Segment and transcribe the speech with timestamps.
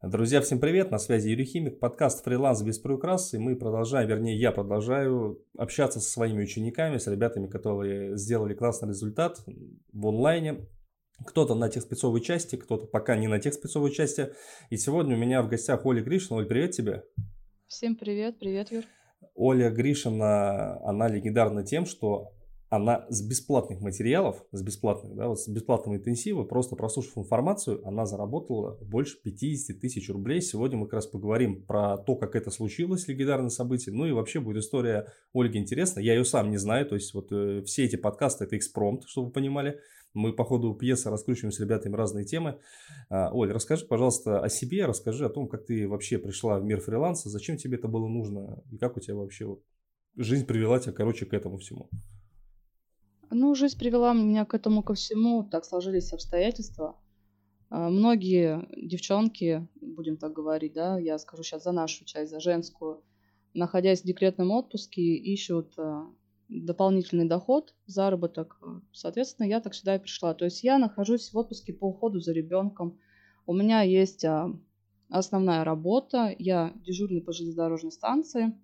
[0.00, 4.38] Друзья, всем привет, на связи Юрий Химик, подкаст «Фриланс без приукрас», и мы продолжаем, вернее,
[4.38, 9.42] я продолжаю общаться со своими учениками, с ребятами, которые сделали классный результат
[9.92, 10.68] в онлайне.
[11.26, 14.32] Кто-то на техспецовой части, кто-то пока не на техспецовой части.
[14.70, 16.38] И сегодня у меня в гостях Оля Гришина.
[16.38, 17.02] Оль, привет тебе.
[17.66, 18.84] Всем привет, привет, Юр.
[19.34, 22.37] Оля Гришина, она легендарна тем, что
[22.70, 28.04] она с бесплатных материалов, с бесплатных, да, вот с бесплатного интенсива, просто прослушав информацию, она
[28.04, 30.42] заработала больше 50 тысяч рублей.
[30.42, 33.94] Сегодня мы как раз поговорим про то, как это случилось, легендарное событие.
[33.94, 36.04] Ну и вообще будет история Ольги интересная.
[36.04, 39.28] Я ее сам не знаю, то есть вот э, все эти подкасты это экспромт, чтобы
[39.28, 39.80] вы понимали.
[40.12, 42.58] Мы по ходу пьесы раскручиваем с ребятами разные темы.
[43.08, 46.80] А, Оль, расскажи, пожалуйста, о себе, расскажи о том, как ты вообще пришла в мир
[46.80, 49.62] фриланса, зачем тебе это было нужно и как у тебя вообще вот
[50.16, 51.88] жизнь привела тебя, короче, к этому всему.
[53.30, 56.96] Ну, жизнь привела меня к этому ко всему, так сложились обстоятельства.
[57.68, 63.02] А, многие девчонки, будем так говорить, да, я скажу сейчас за нашу часть, за женскую,
[63.52, 66.06] находясь в декретном отпуске, ищут а,
[66.48, 68.58] дополнительный доход, заработок.
[68.94, 70.32] Соответственно, я так сюда и пришла.
[70.32, 72.98] То есть я нахожусь в отпуске по уходу за ребенком.
[73.46, 74.24] У меня есть
[75.10, 78.54] основная работа, я дежурный по железнодорожной станции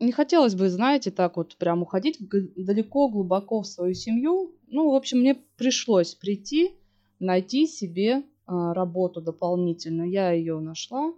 [0.00, 2.18] не хотелось бы, знаете, так вот прям уходить
[2.56, 4.54] далеко, глубоко в свою семью.
[4.68, 6.72] Ну, в общем, мне пришлось прийти,
[7.18, 10.02] найти себе а, работу дополнительно.
[10.02, 11.12] Я ее нашла,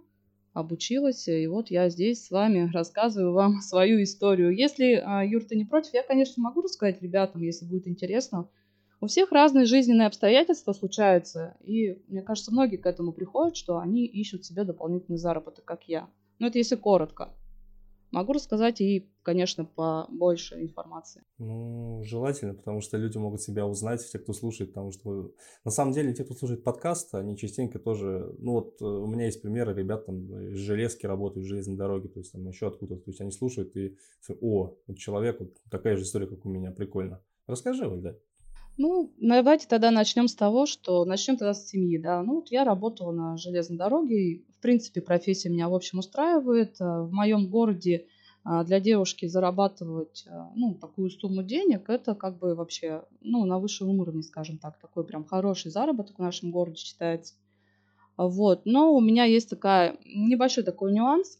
[0.51, 4.55] обучилась, и вот я здесь с вами рассказываю вам свою историю.
[4.55, 8.49] Если, а, Юр, ты не против, я, конечно, могу рассказать ребятам, если будет интересно.
[8.99, 14.05] У всех разные жизненные обстоятельства случаются, и мне кажется, многие к этому приходят, что они
[14.05, 16.09] ищут себе дополнительный заработок, как я.
[16.39, 17.33] Но это если коротко.
[18.13, 21.23] Могу рассказать и, конечно, побольше информации.
[21.39, 25.31] Ну, желательно, потому что люди могут себя узнать, те, кто слушает, потому что
[25.65, 29.25] на самом деле те, кто слушает подкаст, они частенько тоже, ну вот э, у меня
[29.25, 33.01] есть примеры ребят там из железки работают в железной дороге, то есть там еще откуда-то,
[33.01, 33.97] то есть они слушают и,
[34.41, 37.19] о, вот человек, вот такая же история, как у меня, прикольно.
[37.47, 38.15] Расскажи, Оль, да.
[38.77, 42.21] Ну, давайте тогда начнем с того, что начнем тогда с семьи, да.
[42.21, 46.81] Ну, вот я работала на железной дороге, принципе, профессия меня, в общем, устраивает.
[46.81, 48.07] Э, в моем городе
[48.45, 53.57] а, для девушки зарабатывать э, ну, такую сумму денег, это как бы вообще ну, на
[53.59, 57.35] высшем уровне, скажем так, такой прям хороший заработок в нашем городе считается.
[58.17, 58.65] Вот.
[58.65, 61.39] Но у меня есть такая, небольшой такой нюанс.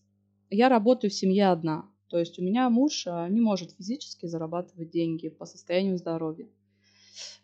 [0.50, 1.86] Я работаю в семье одна.
[2.10, 6.48] То есть у меня муж э, не может физически зарабатывать деньги по состоянию здоровья.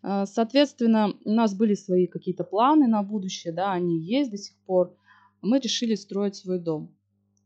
[0.02, 4.96] Соответственно, у нас были свои какие-то планы на будущее, да, они есть до сих пор
[5.42, 6.96] мы решили строить свой дом.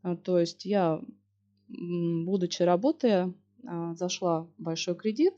[0.01, 1.01] А, то есть я,
[1.67, 3.33] будучи работая,
[3.65, 5.33] а, зашла в большой кредит,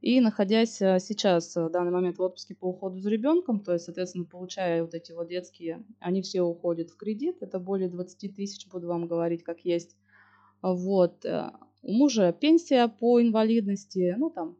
[0.00, 3.84] и находясь а, сейчас в данный момент в отпуске по уходу за ребенком, то есть,
[3.84, 8.66] соответственно, получая вот эти вот детские, они все уходят в кредит, это более 20 тысяч,
[8.68, 9.96] буду вам говорить, как есть.
[10.60, 11.24] Вот.
[11.24, 11.50] Э,
[11.82, 14.56] у мужа пенсия по инвалидности, ну там,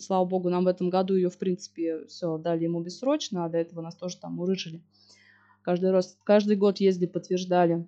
[0.00, 3.58] слава богу, нам в этом году ее, в принципе, все дали ему бессрочно, а до
[3.58, 4.82] этого нас тоже там урыжили.
[5.62, 7.86] Каждый, раз, каждый год ездили, подтверждали.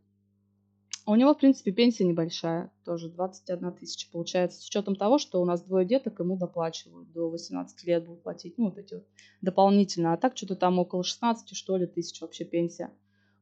[1.06, 5.44] У него, в принципе, пенсия небольшая, тоже 21 тысяча получается, с учетом того, что у
[5.44, 9.04] нас двое деток, ему доплачивают, до 18 лет будут платить, ну, вот эти вот
[9.42, 12.90] дополнительно, а так что-то там около 16, что ли, тысяч вообще пенсия.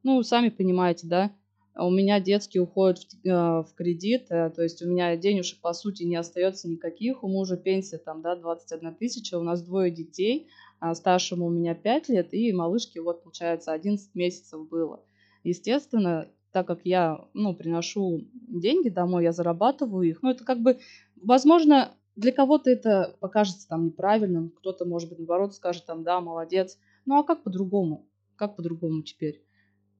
[0.01, 1.31] Ну, сами понимаете, да,
[1.75, 5.71] у меня детские уходят в, э, в кредит, э, то есть у меня денежек, по
[5.71, 10.49] сути, не остается никаких, у мужа пенсия там, да, 21 тысяча, у нас двое детей–
[10.72, 15.03] а старшему у меня 5 лет, и малышке вот, получается, 11 месяцев было.
[15.43, 20.79] Естественно, так как я, ну, приношу деньги домой, я зарабатываю их, ну, это как бы,
[21.21, 26.77] возможно, для кого-то это покажется там неправильным, кто-то, может быть, наоборот, скажет там, да, молодец,
[27.05, 28.07] ну, а как по-другому?
[28.35, 29.43] Как по-другому теперь?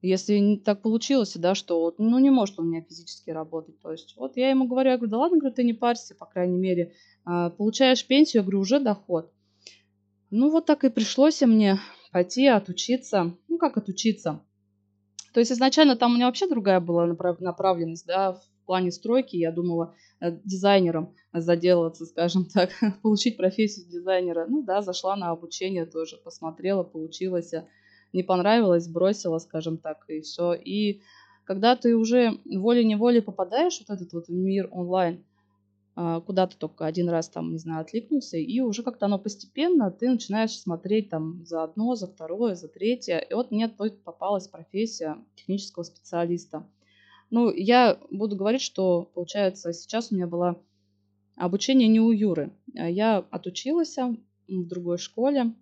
[0.01, 3.79] Если так получилось, да, что вот, ну, не может он у меня физически работать.
[3.79, 6.25] То есть, вот я ему говорю, я говорю, да ладно, говорю, ты не парься, по
[6.25, 9.31] крайней мере, а, получаешь пенсию, я говорю, уже доход.
[10.35, 11.77] Ну, вот так и пришлось мне
[12.11, 13.37] пойти отучиться.
[13.47, 14.41] Ну, как отучиться?
[15.31, 17.05] То есть изначально там у меня вообще другая была
[17.39, 19.35] направленность, да, в плане стройки.
[19.35, 22.71] Я думала э, дизайнером заделаться, скажем так,
[23.03, 24.47] получить профессию дизайнера.
[24.49, 27.53] Ну да, зашла на обучение тоже, посмотрела, получилось.
[28.11, 30.53] Не понравилось, бросила, скажем так, и все.
[30.53, 31.03] И
[31.43, 35.23] когда ты уже волей-неволей попадаешь в вот этот вот мир онлайн,
[35.95, 39.91] а, куда ты только один раз там, не знаю, откликнулся, и уже как-то оно постепенно,
[39.91, 43.19] ты начинаешь смотреть там за одно, за второе, за третье.
[43.19, 46.65] И вот мне попалась профессия технического специалиста.
[47.29, 50.59] Ну, я буду говорить, что, получается, сейчас у меня было
[51.35, 52.51] обучение не у Юры.
[52.75, 55.53] А я отучилась в другой школе.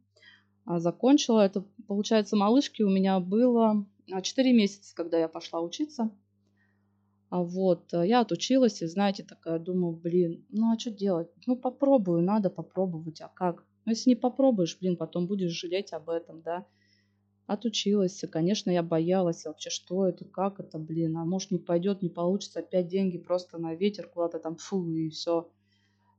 [0.65, 1.45] а, закончила.
[1.45, 3.85] Это, получается, малышки у меня было
[4.21, 6.09] 4 месяца, когда я пошла учиться.
[7.31, 11.29] А вот, я отучилась, и, знаете, такая, думаю, блин, ну а что делать?
[11.47, 13.63] Ну попробую, надо попробовать, а как?
[13.85, 16.65] Ну если не попробуешь, блин, потом будешь жалеть об этом, да.
[17.47, 22.09] Отучилась, конечно, я боялась вообще, что это, как это, блин, а может не пойдет, не
[22.09, 25.49] получится, опять деньги просто на ветер куда-то там, фу, и все.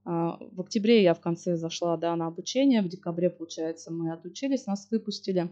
[0.06, 4.64] А, в октябре я в конце зашла, да, на обучение, в декабре, получается, мы отучились,
[4.64, 5.50] нас выпустили.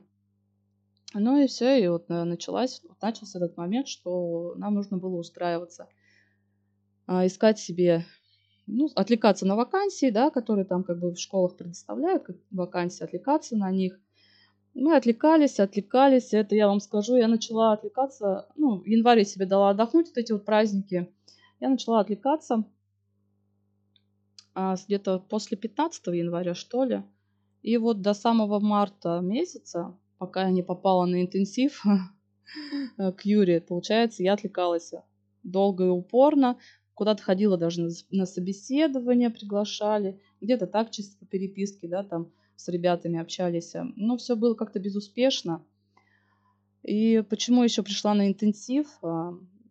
[1.14, 5.16] Ну и все, и вот э, началась, вот начался этот момент, что нам нужно было
[5.16, 5.88] устраиваться,
[7.06, 8.06] а, искать себе,
[8.68, 13.56] ну, отвлекаться на вакансии, да, которые там как бы в школах предоставляют, как вакансии, отвлекаться
[13.56, 13.98] на них.
[14.72, 19.70] Мы отвлекались, отвлекались, это я вам скажу, я начала отвлекаться, ну, в январе себе дала
[19.70, 21.12] отдохнуть, вот эти вот праздники,
[21.58, 22.64] я начала отвлекаться
[24.54, 27.02] а, где-то после 15 января, что ли,
[27.62, 31.82] и вот до самого марта месяца пока я не попала на интенсив
[32.98, 34.92] к Юре, получается, я отвлекалась
[35.42, 36.58] долго и упорно,
[36.92, 43.18] куда-то ходила даже на собеседование, приглашали, где-то так чисто по переписке, да, там с ребятами
[43.18, 43.72] общались.
[43.96, 45.64] Но все было как-то безуспешно.
[46.82, 49.00] И почему еще пришла на интенсив?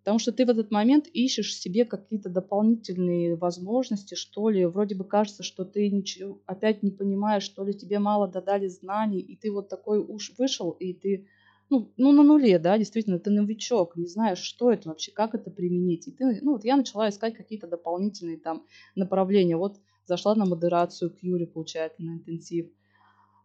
[0.10, 4.66] Потому что ты в этот момент ищешь себе какие-то дополнительные возможности, что ли.
[4.66, 9.20] Вроде бы кажется, что ты ничего опять не понимаешь, что ли тебе мало додали знаний,
[9.20, 11.28] и ты вот такой уж вышел, и ты
[11.70, 15.52] ну, ну, на нуле, да, действительно, ты новичок, не знаешь, что это вообще, как это
[15.52, 16.08] применить.
[16.08, 18.66] И ты, ну, вот я начала искать какие-то дополнительные там
[18.96, 19.58] направления.
[19.58, 19.78] Вот
[20.08, 22.72] зашла на модерацию к Юре, получается, на интенсив.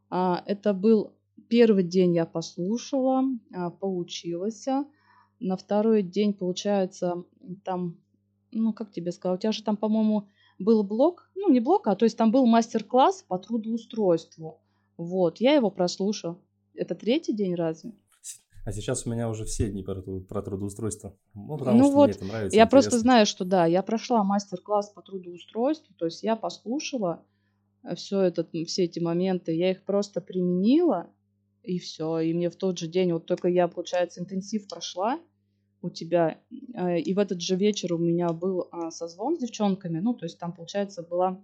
[0.08, 1.12] А, это был
[1.50, 4.66] первый день я послушала, а, поучилась.
[5.44, 7.22] На второй день, получается,
[7.64, 7.98] там,
[8.50, 10.26] ну, как тебе сказать, у тебя же там, по-моему,
[10.58, 14.62] был блок, ну, не блок, а то есть там был мастер-класс по трудоустройству.
[14.96, 16.38] Вот, я его прослушала.
[16.74, 17.92] Это третий день разве?
[18.64, 21.14] А сейчас у меня уже все дни про, про трудоустройство.
[21.34, 22.56] Ну, потому ну что вот, мне это нравится.
[22.56, 22.70] Я интересно.
[22.70, 27.22] просто знаю, что да, я прошла мастер-класс по трудоустройству, то есть я послушала
[27.82, 31.10] э, все, это, все эти моменты, я их просто применила,
[31.62, 32.20] и все.
[32.20, 35.20] И мне в тот же день, вот только я, получается, интенсив прошла
[35.84, 36.38] у тебя,
[36.74, 40.24] э, и в этот же вечер у меня был а, созвон с девчонками, ну, то
[40.24, 41.40] есть там, получается, была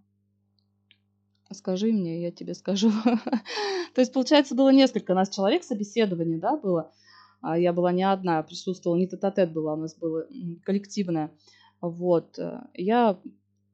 [1.53, 2.93] Скажи мне, я тебе скажу.
[3.95, 6.93] То есть, получается, было несколько нас человек, собеседование, да, было.
[7.41, 10.29] А я была не одна, присутствовала, не тет-а-тет была, у нас было
[10.63, 11.33] коллективное.
[11.81, 12.39] Вот.
[12.39, 13.19] Э, я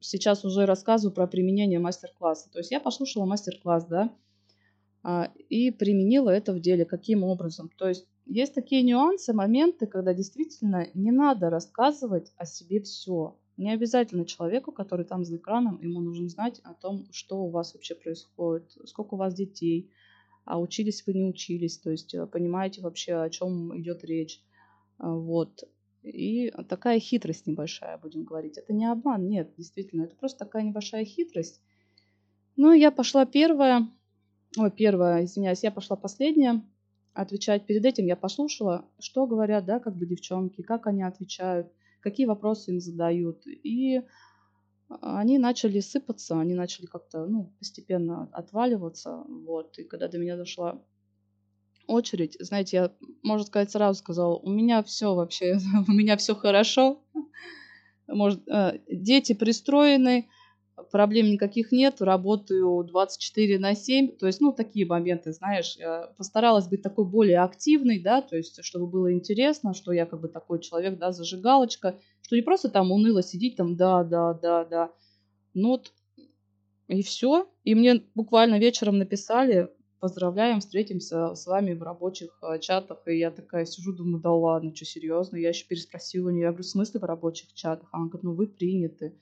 [0.00, 2.48] сейчас уже рассказываю про применение мастер-класса.
[2.50, 4.10] То есть я послушала мастер-класс, да,
[5.02, 6.86] а, и применила это в деле.
[6.86, 7.70] Каким образом?
[7.76, 13.38] То есть есть такие нюансы, моменты, когда действительно не надо рассказывать о себе все.
[13.56, 17.72] Не обязательно человеку, который там за экраном, ему нужно знать о том, что у вас
[17.72, 19.90] вообще происходит, сколько у вас детей,
[20.44, 24.42] а учились вы не учились, то есть э, понимаете вообще, о чем идет речь.
[24.98, 25.64] А, вот.
[26.02, 28.58] И такая хитрость небольшая, будем говорить.
[28.58, 31.60] Это не обман, нет, действительно, это просто такая небольшая хитрость.
[32.56, 33.88] Ну, я пошла первая,
[34.56, 36.62] ой, первая, извиняюсь, я пошла последняя
[37.16, 37.66] отвечать.
[37.66, 42.72] Перед этим я послушала, что говорят, да, как бы девчонки, как они отвечают, какие вопросы
[42.72, 43.46] им задают.
[43.46, 44.02] И
[45.00, 49.78] они начали сыпаться, они начали как-то, ну, постепенно отваливаться, вот.
[49.78, 50.82] И когда до меня дошла
[51.86, 52.92] очередь, знаете, я,
[53.22, 57.02] можно сказать, сразу сказала, у меня все вообще, у меня все хорошо,
[58.06, 60.28] может, э, дети пристроены,
[60.90, 65.78] проблем никаких нет, работаю 24 на 7, то есть, ну, такие моменты, знаешь,
[66.16, 70.28] постаралась быть такой более активной, да, то есть, чтобы было интересно, что я как бы
[70.28, 74.90] такой человек, да, зажигалочка, что не просто там уныло сидеть там, да, да, да, да,
[75.54, 75.92] ну вот,
[76.88, 83.02] и все, и мне буквально вечером написали, поздравляем, встретимся с вами в рабочих э, чатах.
[83.06, 85.36] И я такая сижу, думаю, да ладно, что серьезно?
[85.36, 87.88] Я еще переспросила у нее, я говорю, в смысле в рабочих чатах?
[87.92, 89.18] Она говорит, ну вы приняты.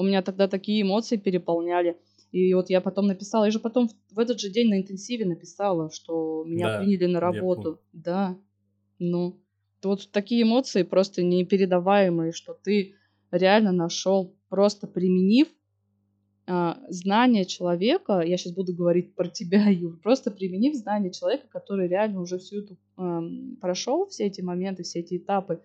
[0.00, 1.98] У меня тогда такие эмоции переполняли.
[2.32, 5.90] И вот я потом написала, я же потом в этот же день на интенсиве написала,
[5.90, 7.80] что меня да, приняли на работу.
[7.92, 8.38] Да,
[8.98, 9.38] ну,
[9.82, 12.94] вот такие эмоции просто непередаваемые, что ты
[13.30, 15.48] реально нашел, просто применив
[16.46, 21.88] а, знание человека, я сейчас буду говорить про тебя, Юр, просто применив знание человека, который
[21.88, 23.22] реально уже всю эту а,
[23.60, 25.60] прошел, все эти моменты, все эти этапы,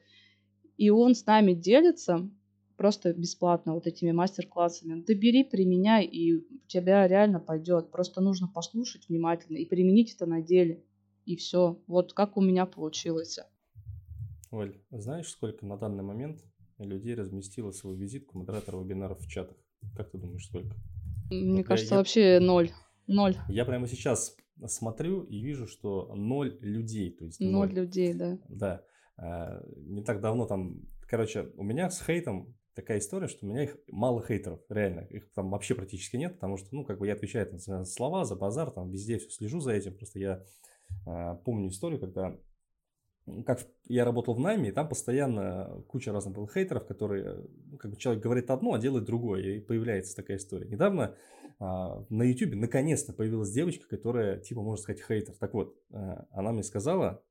[0.77, 2.29] и он с нами делится,
[2.77, 5.01] просто бесплатно вот этими мастер-классами.
[5.01, 7.91] Ты бери, применяй, и у тебя реально пойдет.
[7.91, 10.83] Просто нужно послушать внимательно и применить это на деле.
[11.25, 11.81] И все.
[11.87, 13.39] Вот как у меня получилось.
[14.51, 16.43] Оль, знаешь, сколько на данный момент
[16.77, 19.57] людей разместило свою визитку модератора вебинаров в чатах?
[19.95, 20.75] Как ты думаешь, сколько?
[21.29, 22.69] Мне вот кажется, я, вообще ноль.
[23.07, 23.35] Ноль.
[23.49, 24.35] Я прямо сейчас
[24.67, 27.11] смотрю и вижу, что ноль людей.
[27.11, 28.39] То есть ноль, ноль людей, да.
[28.49, 28.83] Да.
[29.17, 33.63] А, не так давно там, короче, у меня с хейтом такая история, что у меня
[33.63, 35.01] их мало хейтеров, реально.
[35.09, 38.25] Их там вообще практически нет, потому что, ну, как бы я отвечаю там, за слова,
[38.25, 39.95] за базар, там везде все слежу за этим.
[39.95, 40.43] Просто я
[41.05, 42.37] а, помню историю, когда
[43.45, 47.91] как я работал в найме, и там постоянно куча разных было хейтеров, которые, ну, как
[47.91, 50.67] бы человек говорит одно, а делает другое, и появляется такая история.
[50.67, 51.15] Недавно
[51.59, 55.35] а, на YouTube наконец-то появилась девочка, которая, типа, можно сказать, хейтер.
[55.39, 57.23] Так вот, а, она мне сказала,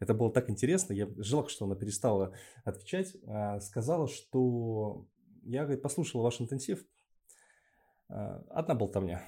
[0.00, 5.06] это было так интересно, я жалко, что она перестала отвечать, а, сказала, что
[5.42, 6.84] я, говорит, послушала ваш интенсив,
[8.08, 9.22] а, одна болтовня.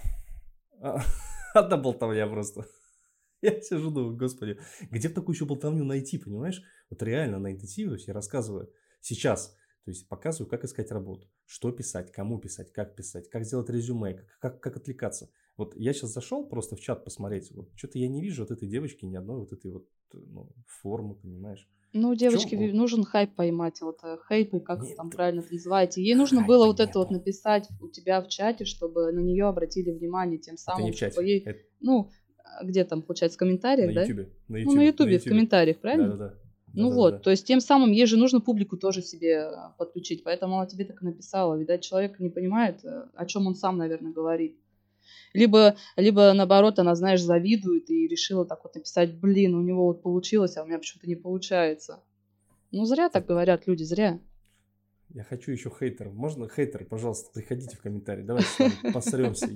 [0.80, 0.98] А,
[1.54, 2.66] одна болтовня просто.
[3.42, 4.58] Я сижу, думаю, господи,
[4.90, 6.62] где бы такую еще болтовню найти, понимаешь?
[6.90, 11.28] Вот реально на интенсиве, то есть я рассказываю сейчас, то есть показываю, как искать работу,
[11.44, 15.30] что писать, кому писать, как писать, как сделать резюме, как, как, как отвлекаться.
[15.62, 18.68] Вот я сейчас зашел просто в чат посмотреть, вот что-то я не вижу от этой
[18.68, 21.68] девочки ни одной вот этой вот ну, формы, понимаешь?
[21.92, 22.76] Ну, девочке чем?
[22.76, 26.02] нужен хайп поймать, вот э, хайп, и как Нет, там правильно это называете.
[26.02, 29.92] Ей нужно было вот это вот написать у тебя в чате, чтобы на нее обратили
[29.92, 31.12] внимание, тем самым, это не в чате.
[31.12, 31.60] чтобы ей, это...
[31.80, 32.10] ну,
[32.42, 34.02] а где там, получается, в комментариях, на да?
[34.02, 34.32] YouTube.
[34.48, 34.74] На YouTube.
[34.74, 36.08] Ну, на YouTube, в комментариях, правильно?
[36.08, 36.34] Да, да, да.
[36.74, 37.18] Ну да, вот, да.
[37.18, 40.86] то есть тем самым ей же нужно публику тоже себе э, подключить, поэтому она тебе
[40.86, 41.54] так и написала.
[41.54, 44.58] Видать, человек не понимает, э, о чем он сам, наверное, говорит.
[45.34, 50.02] Либо, либо наоборот, она, знаешь, завидует и решила так вот написать, блин, у него вот
[50.02, 52.00] получилось, а у меня почему-то не получается.
[52.70, 54.20] Ну, зря так говорят люди, зря.
[55.14, 56.14] Я хочу еще хейтеров.
[56.14, 58.22] Можно хейтеры, пожалуйста, приходите в комментарии.
[58.22, 58.48] Давайте
[58.94, 59.46] посремся.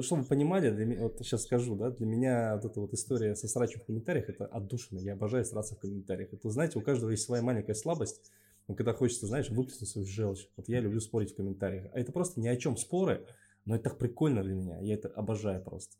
[0.00, 3.34] Чтобы вы понимали, для меня, вот сейчас скажу, да, для меня вот эта вот история
[3.34, 4.98] со срачем в комментариях, это отдушина.
[5.00, 6.32] Я обожаю сраться в комментариях.
[6.32, 8.22] Это, знаете, у каждого есть своя маленькая слабость.
[8.66, 10.48] Но когда хочется, знаешь, выплеснуть свою желчь.
[10.56, 11.90] Вот я люблю спорить в комментариях.
[11.92, 13.26] А это просто ни о чем споры,
[13.64, 14.78] но это так прикольно для меня.
[14.80, 15.96] Я это обожаю просто.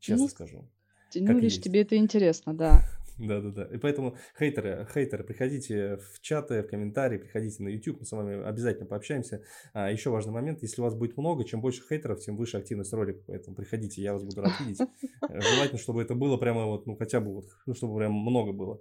[0.00, 0.70] Честно ну, скажу.
[1.14, 2.82] Ну, видишь, тебе это интересно, да.
[3.18, 3.64] Да-да-да.
[3.74, 8.46] И поэтому хейтеры, хейтеры, приходите в чаты, в комментарии, приходите на YouTube, мы с вами
[8.46, 9.42] обязательно пообщаемся.
[9.72, 12.92] А, еще важный момент, если у вас будет много, чем больше хейтеров, тем выше активность
[12.92, 14.80] ролика, поэтому приходите, я вас буду рад видеть.
[15.22, 18.80] Желательно, чтобы это было прямо вот, ну, хотя бы вот, ну, чтобы прям много было.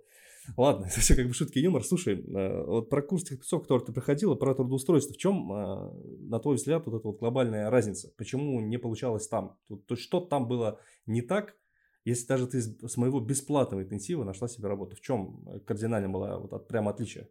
[0.57, 1.83] Ладно, это все как бы шутки юмор.
[1.83, 5.91] Слушай, э, вот про курс тех спецов, который ты проходила, про трудоустройство, в чем, э,
[6.29, 8.11] на твой взгляд, вот эта вот глобальная разница?
[8.17, 9.57] Почему не получалось там?
[9.67, 11.55] То, то что там было не так,
[12.05, 16.53] если даже ты с моего бесплатного интенсива нашла себе работу, в чем кардинально было вот
[16.53, 17.29] от, прямо отличие?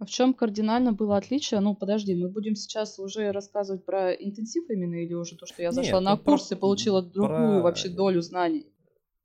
[0.00, 1.60] В чем кардинально было отличие?
[1.60, 5.70] Ну, подожди, мы будем сейчас уже рассказывать про интенсив именно или уже то, что я
[5.70, 6.56] зашла Нет, на курс про...
[6.56, 7.62] и получила другую про...
[7.62, 8.66] вообще долю знаний?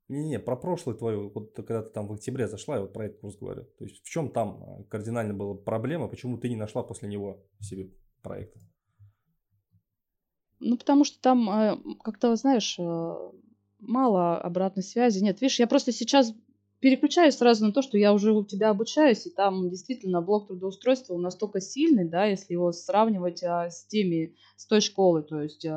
[0.10, 3.20] Не-не, про прошлый твой, вот когда ты там в октябре зашла, я вот про этот
[3.20, 3.66] курс говорю.
[3.78, 7.46] То есть в чем там э, кардинально была проблема, почему ты не нашла после него
[7.60, 7.92] себе
[8.24, 8.60] проекта?
[10.60, 13.32] Ну, потому что там э, как-то, знаешь, э,
[13.80, 15.24] мало обратной связи.
[15.24, 16.34] Нет, видишь, я просто сейчас
[16.80, 21.18] переключаюсь сразу на то, что я уже у тебя обучаюсь, и там действительно блок трудоустройства
[21.18, 25.68] настолько сильный, да, если его сравнивать а, с теми, с той школой, то есть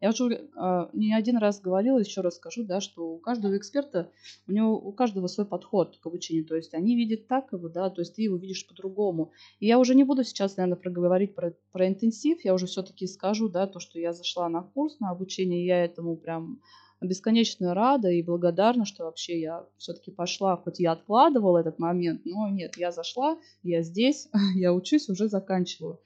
[0.00, 4.10] я уже а, не один раз говорила, еще раз скажу, да, что у каждого эксперта,
[4.46, 7.90] у него у каждого свой подход к обучению, то есть они видят так его, да,
[7.90, 9.32] то есть ты его видишь по-другому.
[9.58, 13.48] И я уже не буду сейчас, наверное, проговорить про, про интенсив, я уже все-таки скажу,
[13.48, 16.60] да, то, что я зашла на курс, на обучение, и я этому прям
[17.00, 22.48] бесконечно рада и благодарна, что вообще я все-таки пошла, хоть я откладывала этот момент, но
[22.48, 26.00] нет, я зашла, я здесь, я учусь, уже заканчиваю.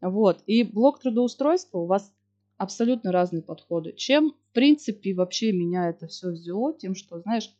[0.00, 0.42] Вот.
[0.46, 2.12] И блок трудоустройства у вас
[2.58, 3.92] абсолютно разные подходы.
[3.92, 7.54] Чем, в принципе, вообще меня это все взяло, тем, что, знаешь,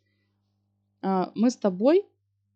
[1.02, 2.04] а, мы с тобой,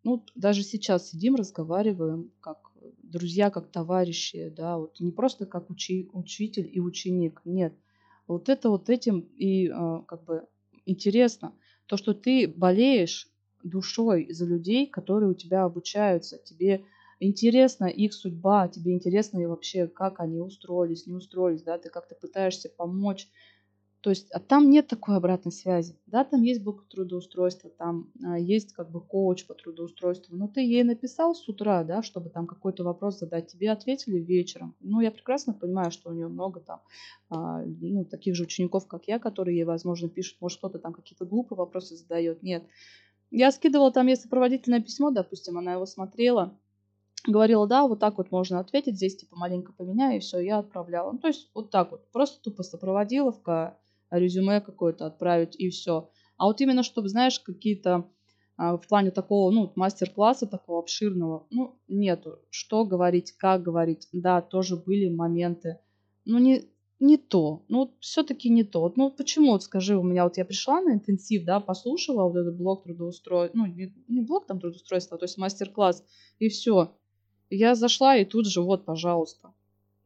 [0.03, 2.71] ну, даже сейчас сидим, разговариваем, как
[3.03, 7.73] друзья, как товарищи, да, вот не просто как учи, учитель и ученик, нет–
[8.31, 10.47] вот это вот этим и а, как бы
[10.85, 11.53] интересно.
[11.85, 13.27] То, что ты болеешь
[13.63, 16.37] душой за людей, которые у тебя обучаются.
[16.37, 16.85] Тебе
[17.21, 22.15] интересна их судьба, тебе интересно и вообще, как они устроились, не устроились, да, ты как-то
[22.15, 23.29] пытаешься помочь
[24.01, 25.95] то есть, а там нет такой обратной связи.
[26.07, 30.61] Да, там есть блок трудоустройства, там а, есть как бы коуч по трудоустройству, но ты
[30.61, 34.75] ей написал с утра, да, чтобы там какой-то вопрос задать, тебе ответили вечером.
[34.79, 36.81] Ну, я прекрасно понимаю, что у нее много там,
[37.29, 41.25] а, ну, таких же учеников, как я, которые ей, возможно, пишут, может, кто-то там какие-то
[41.25, 42.41] глупые вопросы задает.
[42.41, 42.63] Нет.
[43.29, 46.59] Я скидывала там ей сопроводительное письмо, допустим, она его смотрела,
[47.27, 51.11] говорила, да, вот так вот можно ответить, здесь типа маленько поменяю, и все, я отправляла.
[51.11, 53.77] Ну, то есть вот так вот, просто тупо сопроводиловка,
[54.11, 56.09] резюме какое-то отправить и все.
[56.37, 58.09] А вот именно, чтобы, знаешь, какие-то
[58.57, 62.39] а, в плане такого, ну, мастер-класса такого обширного, ну, нету.
[62.49, 64.07] Что говорить, как говорить.
[64.11, 65.79] Да, тоже были моменты.
[66.25, 66.65] Ну, не,
[66.99, 67.63] не то.
[67.69, 68.93] Ну, все-таки не то.
[68.95, 72.57] Ну, почему, вот скажи, у меня вот я пришла на интенсив, да, послушала вот этот
[72.57, 76.03] блок трудоустройства, ну, не, не блок там трудоустройства, а то есть мастер-класс,
[76.39, 76.95] и все.
[77.51, 79.53] Я зашла, и тут же, вот, пожалуйста.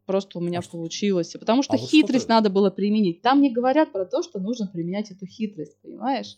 [0.06, 1.34] Просто у меня а получилось.
[1.34, 3.22] Потому что а хитрость вот надо было применить.
[3.22, 6.38] Там не говорят про то, что нужно применять эту хитрость, понимаешь?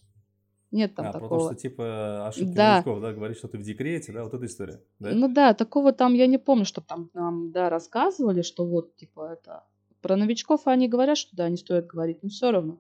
[0.72, 1.30] Нет там а, такого.
[1.30, 2.76] Потому что, типа, ошибки да.
[2.76, 5.12] новичков, да, говорит, что ты в декрете, да, вот эта история, да?
[5.14, 9.34] Ну да, такого там, я не помню, что там нам, да, рассказывали, что вот, типа,
[9.34, 9.64] это...
[10.02, 12.80] Про новичков они говорят, что да, не стоит говорить, но все равно.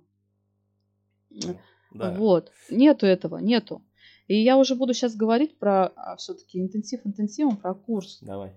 [1.93, 2.13] Да.
[2.13, 2.51] Вот.
[2.69, 3.81] Нету этого, нету.
[4.27, 8.19] И я уже буду сейчас говорить про а, все-таки интенсив интенсивом, про курс.
[8.21, 8.53] Давай.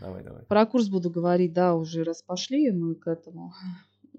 [0.00, 0.44] Давай, давай.
[0.44, 3.54] Про курс буду говорить, да, уже раз пошли мы к этому.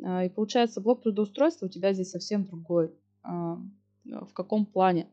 [0.03, 2.93] А, и получается, блок трудоустройства у тебя здесь совсем другой.
[3.23, 3.57] А,
[4.05, 5.09] в каком плане?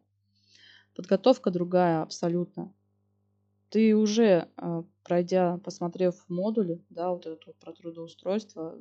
[0.95, 2.73] Подготовка другая абсолютно.
[3.71, 4.49] Ты уже,
[5.03, 8.79] пройдя, посмотрев модули, да, вот этот вот про трудоустройство,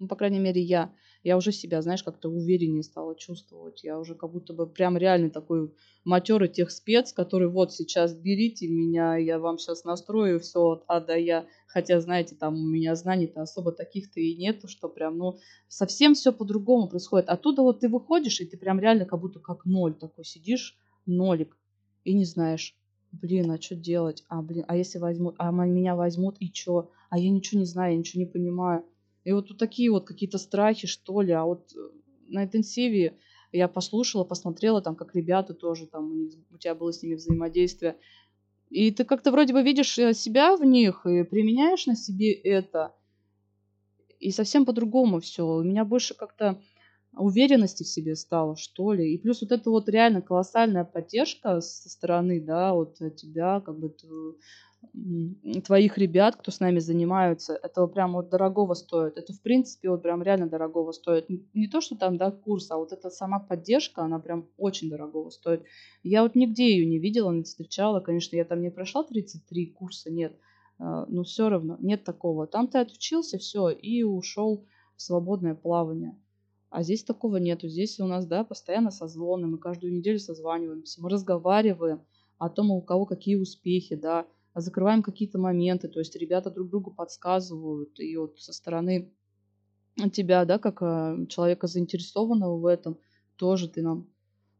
[0.00, 3.84] ну, по крайней мере, я, я уже себя, знаешь, как-то увереннее стала чувствовать.
[3.84, 5.72] Я уже как будто бы прям реально такой
[6.04, 11.00] матерый тех спец, который вот сейчас берите меня, я вам сейчас настрою все от А
[11.00, 11.46] до Я.
[11.66, 15.38] Хотя, знаете, там у меня знаний-то особо таких-то и нету, что прям, ну,
[15.68, 17.28] совсем все по-другому происходит.
[17.28, 21.56] Оттуда вот ты выходишь, и ты прям реально как будто как ноль такой сидишь, нолик,
[22.04, 22.74] и не знаешь,
[23.12, 24.24] блин, а что делать?
[24.28, 26.90] А, блин, а если возьмут, а меня возьмут, и что?
[27.10, 28.84] А я ничего не знаю, я ничего не понимаю.
[29.28, 31.32] И вот, вот такие вот какие-то страхи, что ли.
[31.32, 31.78] А вот э,
[32.28, 33.18] на интенсиве
[33.52, 37.16] я послушала, посмотрела, там, как ребята тоже, там, у, них, у тебя было с ними
[37.16, 37.98] взаимодействие.
[38.70, 42.94] И ты как-то вроде бы видишь э, себя в них и применяешь на себе это.
[44.18, 45.44] И совсем по-другому все.
[45.44, 46.58] У меня больше как-то
[47.12, 49.12] уверенности в себе стало, что ли.
[49.12, 53.94] И плюс вот это вот реально колоссальная поддержка со стороны, да, вот тебя, как бы
[55.64, 59.16] твоих ребят, кто с нами занимаются, этого прям вот дорогого стоит.
[59.16, 61.26] Это, в принципе, вот прям реально дорогого стоит.
[61.28, 65.30] Не то, что там, да, курс, а вот эта сама поддержка, она прям очень дорогого
[65.30, 65.64] стоит.
[66.02, 68.00] Я вот нигде ее не видела, не встречала.
[68.00, 70.38] Конечно, я там не прошла 33 курса, нет.
[70.78, 72.46] А, но все равно нет такого.
[72.46, 76.16] Там ты отучился, все, и ушел в свободное плавание.
[76.70, 77.68] А здесь такого нету.
[77.68, 82.02] Здесь у нас, да, постоянно созвоны, мы каждую неделю созваниваемся, мы разговариваем
[82.36, 84.26] о том, у кого какие успехи, да,
[84.60, 89.12] закрываем какие-то моменты, то есть ребята друг другу подсказывают, и вот со стороны
[90.12, 92.98] тебя, да, как э, человека заинтересованного в этом,
[93.36, 94.08] тоже ты нам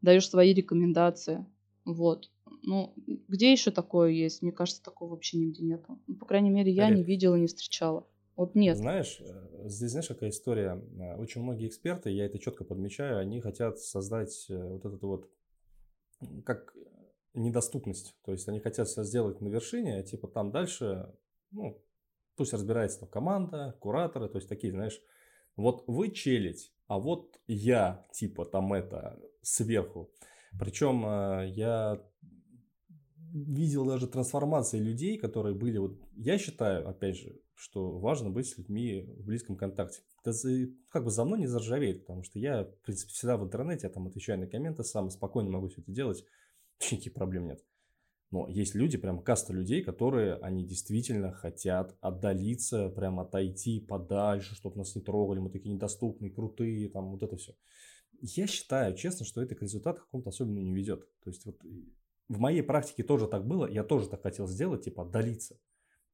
[0.03, 1.47] даешь свои рекомендации.
[1.85, 2.31] Вот.
[2.63, 2.93] Ну,
[3.29, 4.43] где еще такое есть?
[4.43, 5.99] Мне кажется, такого вообще нигде нету.
[6.07, 8.07] Ну, по крайней мере, я Олег, не видела, не встречала.
[8.37, 8.77] Вот нет.
[8.77, 10.83] Знаешь, э, здесь знаешь, какая история?
[10.99, 15.31] Э, очень многие эксперты, я это четко подмечаю, они хотят создать вот этот вот,
[16.45, 16.75] как
[17.39, 18.17] недоступность.
[18.25, 21.15] То есть они хотят все сделать на вершине, а типа там дальше,
[21.51, 21.83] ну,
[22.37, 25.01] пусть разбирается там команда, кураторы, то есть такие, знаешь,
[25.57, 30.11] вот вы челить, а вот я, типа, там это, сверху.
[30.59, 32.03] Причем э, я
[33.33, 38.57] видел даже трансформации людей, которые были, вот я считаю, опять же, что важно быть с
[38.57, 40.01] людьми в близком контакте.
[40.23, 40.33] Это
[40.91, 43.93] как бы за мной не заржавеет, потому что я, в принципе, всегда в интернете, я
[43.93, 46.25] там отвечаю на комменты сам, спокойно могу все это делать
[46.81, 47.65] никаких проблем нет.
[48.31, 54.77] Но есть люди, прям каста людей, которые, они действительно хотят отдалиться, прям отойти подальше, чтобы
[54.77, 57.55] нас не трогали, мы такие недоступные, крутые, там вот это все.
[58.21, 61.09] Я считаю, честно, что это к результату какому-то особенно не ведет.
[61.23, 61.57] То есть вот
[62.29, 65.59] в моей практике тоже так было, я тоже так хотел сделать, типа отдалиться.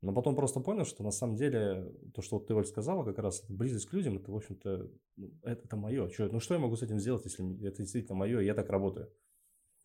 [0.00, 3.18] Но потом просто понял, что на самом деле то, что вот ты, Оль, сказала, как
[3.18, 6.10] раз близость к людям, это, в общем-то, ну, это, это мое.
[6.10, 8.68] Что, ну, что я могу с этим сделать, если это действительно мое, и я так
[8.68, 9.10] работаю?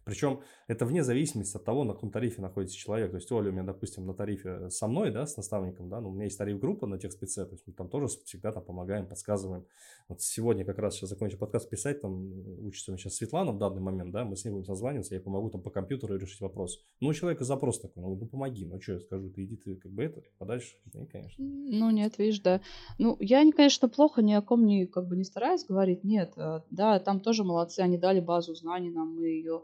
[0.05, 3.11] Причем это вне зависимости от того, на каком тарифе находится человек.
[3.11, 6.09] То есть Оля у меня, допустим, на тарифе со мной, да, с наставником, да, ну,
[6.09, 8.63] у меня есть тариф группа на тех спеце, то есть мы там тоже всегда там
[8.63, 9.65] помогаем, подсказываем.
[10.07, 12.31] Вот сегодня как раз сейчас закончу подкаст писать, там
[12.65, 15.21] учится у меня сейчас Светлана в данный момент, да, мы с ней будем созваниваться, я
[15.21, 16.83] помогу там по компьютеру решить вопрос.
[17.01, 19.75] Ну, у человека запрос такой, ну, ну помоги, ну, что я скажу, ты иди ты
[19.75, 21.43] как бы это, подальше, не, конечно.
[21.45, 22.61] Ну, нет, видишь, да.
[22.97, 26.61] Ну, я, конечно, плохо ни о ком не, как бы не стараюсь говорить, нет, э,
[26.71, 29.63] да, там тоже молодцы, они дали базу знаний нам, мы ее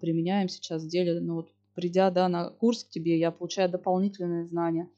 [0.00, 1.20] применяем сейчас в деле.
[1.20, 4.90] Но вот придя да, на курс к тебе, я получаю дополнительные знания.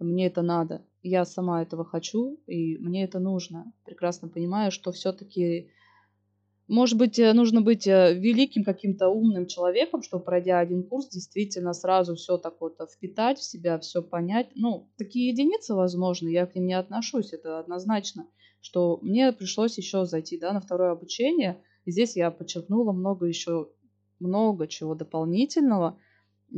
[0.00, 0.84] Мне это надо.
[1.02, 3.72] Я сама этого хочу, и мне это нужно.
[3.84, 5.70] Прекрасно понимаю, что все-таки,
[6.66, 11.72] может быть, э, нужно быть э, великим каким-то умным человеком, чтобы, пройдя один курс, действительно
[11.72, 14.48] сразу все так вот впитать в себя, все понять.
[14.56, 18.26] Ну, такие единицы, возможно, я к ним не отношусь, это однозначно,
[18.60, 23.70] что мне пришлось еще зайти да, на второе обучение, и здесь я подчеркнула много еще
[24.18, 25.98] много чего дополнительного,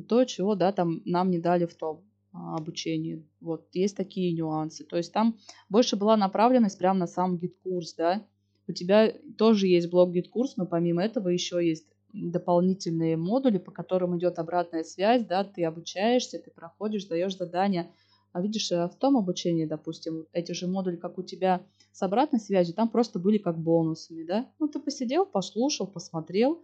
[0.09, 3.27] то, чего, да, там нам не дали в том а, обучении.
[3.41, 4.85] Вот, есть такие нюансы.
[4.85, 8.27] То есть там больше была направленность прямо на сам гид-курс, да.
[8.67, 14.19] У тебя тоже есть блок гид-курс, но помимо этого еще есть дополнительные модули, по которым
[14.19, 17.91] идет обратная связь, да, ты обучаешься, ты проходишь, даешь задания.
[18.33, 22.41] А видишь, э, в том обучении, допустим, эти же модули, как у тебя с обратной
[22.41, 24.51] связью, там просто были как бонусами, да.
[24.59, 26.63] Ну, ты посидел, послушал, посмотрел,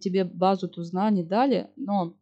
[0.00, 2.16] тебе базу ту знаний дали, но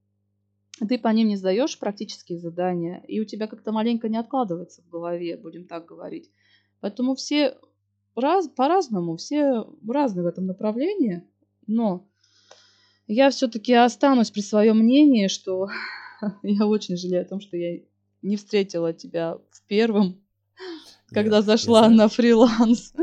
[0.88, 4.88] ты по ним не сдаешь практические задания, и у тебя как-то маленько не откладывается в
[4.88, 6.30] голове, будем так говорить.
[6.80, 7.56] Поэтому все
[8.16, 11.24] раз, по-разному, все разные в этом направлении,
[11.66, 12.08] но
[13.06, 15.68] я все-таки останусь при своем мнении, что
[16.42, 17.80] я очень жалею о том, что я
[18.22, 20.20] не встретила тебя в первом,
[21.08, 22.94] когда зашла на фриланс.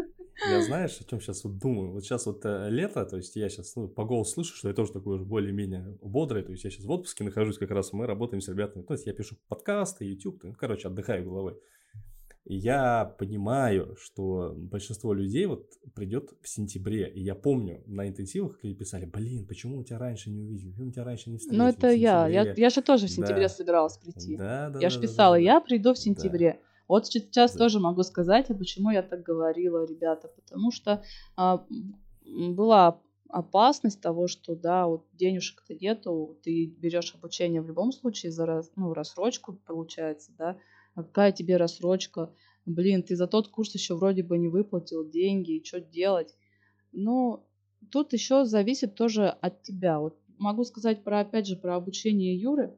[0.49, 1.91] Я знаешь, о чем сейчас вот думаю?
[1.91, 4.73] Вот сейчас вот э, лето, то есть я сейчас ну, по голосу слышу, что я
[4.73, 8.07] тоже такой уже более-менее бодрый, то есть я сейчас в отпуске нахожусь как раз, мы
[8.07, 11.57] работаем с ребятами, то есть я пишу подкасты, YouTube, ну, короче, отдыхаю головой.
[12.43, 17.07] И я понимаю, что большинство людей вот придет в сентябре.
[17.07, 20.89] И я помню, на интенсивах люди писали, блин, почему у тебя раньше не увидели, почему
[20.89, 22.27] у тебя раньше не встретили Ну это я.
[22.27, 23.49] я, я же тоже в сентябре да.
[23.49, 24.37] собиралась прийти.
[24.37, 26.59] Да, да, я да, же писала, да, да, я приду в сентябре.
[26.59, 26.70] Да.
[26.87, 27.59] Вот сейчас да.
[27.59, 31.03] тоже могу сказать, а почему я так говорила, ребята, потому что
[31.35, 31.65] а,
[32.25, 38.45] была опасность того, что да, вот денежек-то нету, ты берешь обучение в любом случае за
[38.45, 40.57] раз, ну, рассрочку, получается, да,
[40.95, 42.33] а какая тебе рассрочка,
[42.65, 46.35] блин, ты за тот курс еще вроде бы не выплатил деньги, и что делать?
[46.91, 47.47] Но
[47.89, 49.99] тут еще зависит тоже от тебя.
[49.99, 52.77] Вот могу сказать про, опять же, про обучение Юры,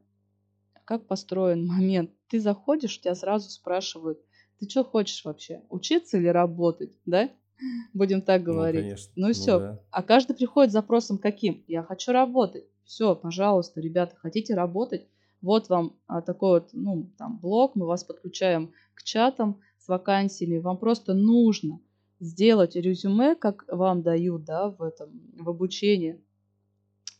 [0.84, 2.10] как построен момент.
[2.28, 4.18] Ты заходишь, тебя сразу спрашивают,
[4.58, 7.30] ты что хочешь вообще, учиться или работать, да?
[7.94, 8.82] Будем так ну, говорить.
[8.82, 9.12] Ну, конечно.
[9.16, 9.52] ну все.
[9.52, 9.80] Ну, да.
[9.90, 11.64] А каждый приходит с запросом каким?
[11.66, 12.66] Я хочу работать.
[12.84, 15.06] Все, пожалуйста, ребята, хотите работать?
[15.40, 20.58] Вот вам а, такой вот, ну, там, блок, мы вас подключаем к чатам с вакансиями.
[20.58, 21.80] Вам просто нужно
[22.18, 26.20] сделать резюме, как вам дают, да, в этом, в обучении.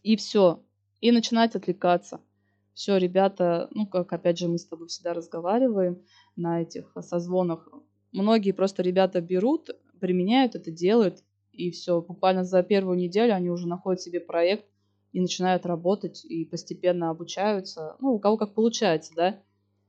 [0.02, 0.62] И все.
[1.00, 2.20] И начинать отвлекаться.
[2.74, 6.02] Все, ребята, ну, как опять же мы с тобой всегда разговариваем
[6.36, 7.68] на этих созвонах.
[8.12, 12.02] Многие просто ребята берут, применяют это, делают, и все.
[12.02, 14.66] Буквально за первую неделю они уже находят себе проект,
[15.14, 17.96] и начинают работать и постепенно обучаются.
[18.00, 19.42] Ну, у кого как получается, да.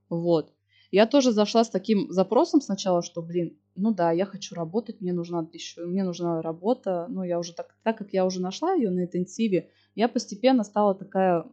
[0.08, 0.54] Вот.
[0.91, 5.13] Я тоже зашла с таким запросом сначала, что, блин, ну да, я хочу работать, мне
[5.13, 7.08] нужна еще, мне нужна работа.
[7.10, 10.93] Ну, я уже так, так как я уже нашла ее на интенсиве, я постепенно стала
[10.93, 11.45] такая,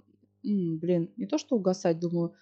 [0.44, 2.35] м, блин, не то что угасать, думаю,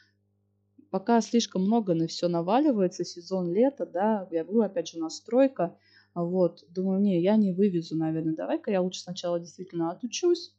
[0.90, 5.78] пока слишком много на все наваливается, сезон лета, да, я говорю, опять же, настройка,
[6.14, 10.54] вот, думаю, не, я не вывезу, наверное, давай-ка я лучше сначала действительно отучусь,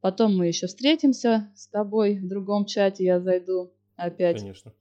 [0.00, 3.04] Потом мы еще встретимся с тобой в другом чате.
[3.04, 4.72] Я зайду опять Конечно.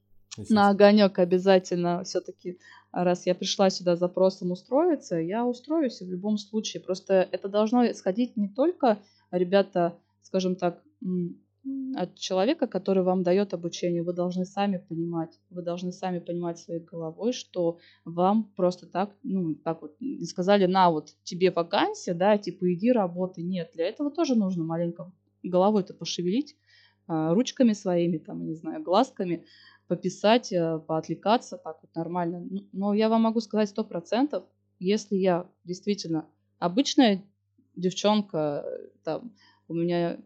[0.49, 2.03] на огонек обязательно.
[2.03, 2.59] Все-таки,
[2.91, 6.83] раз я пришла сюда запросом устроиться, я устроюсь в любом случае.
[6.83, 8.99] Просто это должно исходить не только,
[9.31, 10.83] ребята, скажем так,
[11.95, 14.03] от человека, который вам дает обучение.
[14.03, 19.55] Вы должны сами понимать, вы должны сами понимать своей головой, что вам просто так, ну,
[19.55, 23.43] так вот, не сказали, на, вот тебе вакансия, да, типа иди работай.
[23.43, 26.55] Нет, для этого тоже нужно маленько головой-то пошевелить,
[27.07, 29.45] а, ручками своими, там, не знаю, глазками,
[29.87, 32.47] пописать, э, поотвлекаться, так вот нормально.
[32.71, 34.43] Но я вам могу сказать сто процентов,
[34.79, 37.23] если я действительно обычная
[37.75, 38.65] девчонка,
[39.03, 39.31] там,
[39.67, 40.19] у меня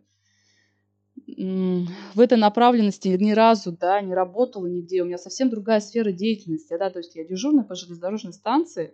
[1.35, 5.01] в этой направленности ни разу, да, не работала нигде.
[5.01, 8.93] У меня совсем другая сфера деятельности, да, то есть я дежурная по железнодорожной станции,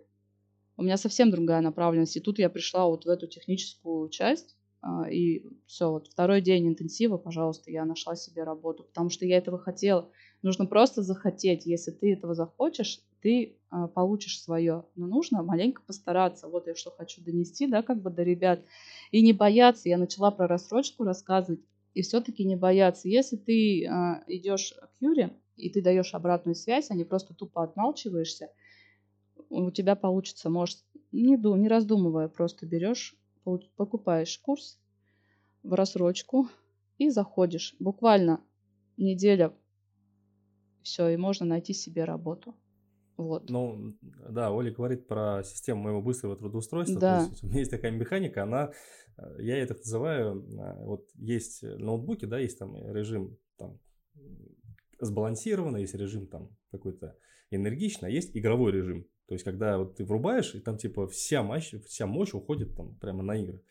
[0.76, 2.16] у меня совсем другая направленность.
[2.16, 6.68] И тут я пришла вот в эту техническую часть, а, и все, вот второй день
[6.68, 10.08] интенсива, пожалуйста, я нашла себе работу, потому что я этого хотела.
[10.42, 11.66] Нужно просто захотеть.
[11.66, 14.84] Если ты этого захочешь, ты а, получишь свое.
[14.94, 16.46] Но нужно маленько постараться.
[16.46, 18.60] Вот я что хочу донести, да, как бы до ребят.
[19.10, 19.88] И не бояться.
[19.88, 21.60] Я начала про рассрочку рассказывать
[21.96, 23.08] и все-таки не бояться.
[23.08, 27.32] Если ты э, а, идешь к Юре, и ты даешь обратную связь, а не просто
[27.32, 28.50] тупо отмалчиваешься,
[29.48, 33.16] у тебя получится, может, не, дум, не раздумывая, просто берешь,
[33.76, 34.78] покупаешь курс
[35.62, 36.50] в рассрочку
[36.98, 37.74] и заходишь.
[37.78, 38.44] Буквально
[38.98, 39.54] неделя,
[40.82, 42.54] все, и можно найти себе работу.
[43.16, 43.48] Вот.
[43.48, 43.96] Ну,
[44.28, 47.00] да, Оля говорит про систему моего быстрого трудоустройства.
[47.00, 47.24] Да.
[47.24, 48.72] То есть у меня есть такая механика, она
[49.16, 53.78] Э, я это называю, э, вот есть ноутбуки, да, есть там режим там
[55.00, 57.16] сбалансированный, есть режим там какой-то
[57.50, 59.06] энергичный, а есть игровой режим.
[59.26, 62.94] То есть, когда вот ты врубаешь, и там типа вся мощь, вся мощь уходит там
[62.96, 63.62] прямо на игры.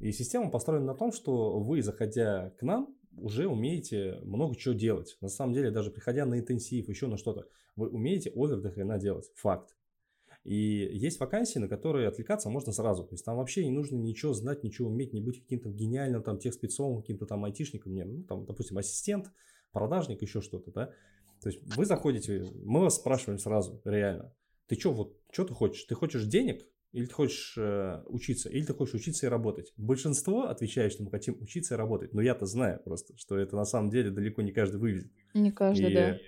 [0.00, 5.16] И система построена на том, что вы, заходя к нам, уже умеете много чего делать.
[5.20, 8.98] На самом деле, даже приходя на интенсив, еще на что-то, вы умеете овер до хрена
[8.98, 9.30] делать.
[9.36, 9.74] Факт.
[10.44, 13.04] И есть вакансии, на которые отвлекаться можно сразу.
[13.04, 16.38] То есть там вообще не нужно ничего знать, ничего уметь, не быть каким-то гениальным там
[16.38, 17.92] тех спецом, каким-то там айтишником.
[17.94, 19.30] Не, ну, там, допустим, ассистент,
[19.72, 20.86] продажник, еще что-то, да.
[21.42, 24.34] То есть вы заходите, мы вас спрашиваем сразу, реально.
[24.66, 25.84] Ты что, вот, что ты хочешь?
[25.84, 26.66] Ты хочешь денег?
[26.92, 29.72] Или ты хочешь э, учиться, или ты хочешь учиться и работать.
[29.76, 32.14] Большинство отвечает, что мы хотим учиться и работать.
[32.14, 35.12] Но я-то знаю просто, что это на самом деле далеко не каждый вывезет.
[35.34, 36.18] Не каждый, и да.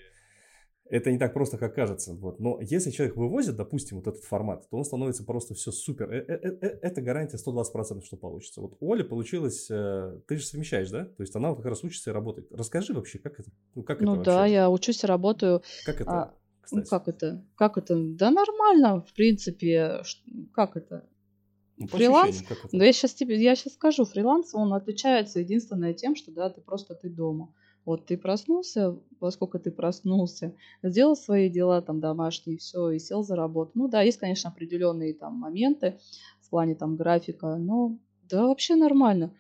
[0.91, 2.15] Это не так просто, как кажется.
[2.15, 2.41] Вот.
[2.41, 6.11] Но если человек вывозит, допустим, вот этот формат, то он становится просто все супер.
[6.11, 8.61] Э, э, э, это гарантия 120%, что получится.
[8.61, 11.05] Вот Оля получилось, ты же совмещаешь, да?
[11.05, 12.49] То есть она вот как раз учится и работает.
[12.51, 13.51] Расскажи вообще, как это?
[13.77, 14.53] Ну, как ну это да, вообще?
[14.53, 15.63] я учусь и работаю.
[15.87, 16.11] Как это?
[16.11, 16.35] А,
[16.73, 17.45] ну, как это?
[17.57, 17.97] Как это?
[17.97, 20.03] Да нормально, в принципе.
[20.53, 21.09] Как это?
[21.77, 22.43] Ну, Фриланс?
[22.43, 22.77] как это?
[22.77, 26.61] Да я сейчас тебе, я сейчас скажу, фриланс, он отличается единственное тем, что да, ты
[26.61, 27.55] просто ты дома.
[27.87, 33.23] Вот ты проснулся, во сколько ты проснулся, сделал свои дела там домашние, все, и сел
[33.23, 33.73] за работу.
[33.75, 35.99] Ну да, есть, конечно, определенные там моменты
[36.43, 39.35] в плане там графика, но да, вообще нормально.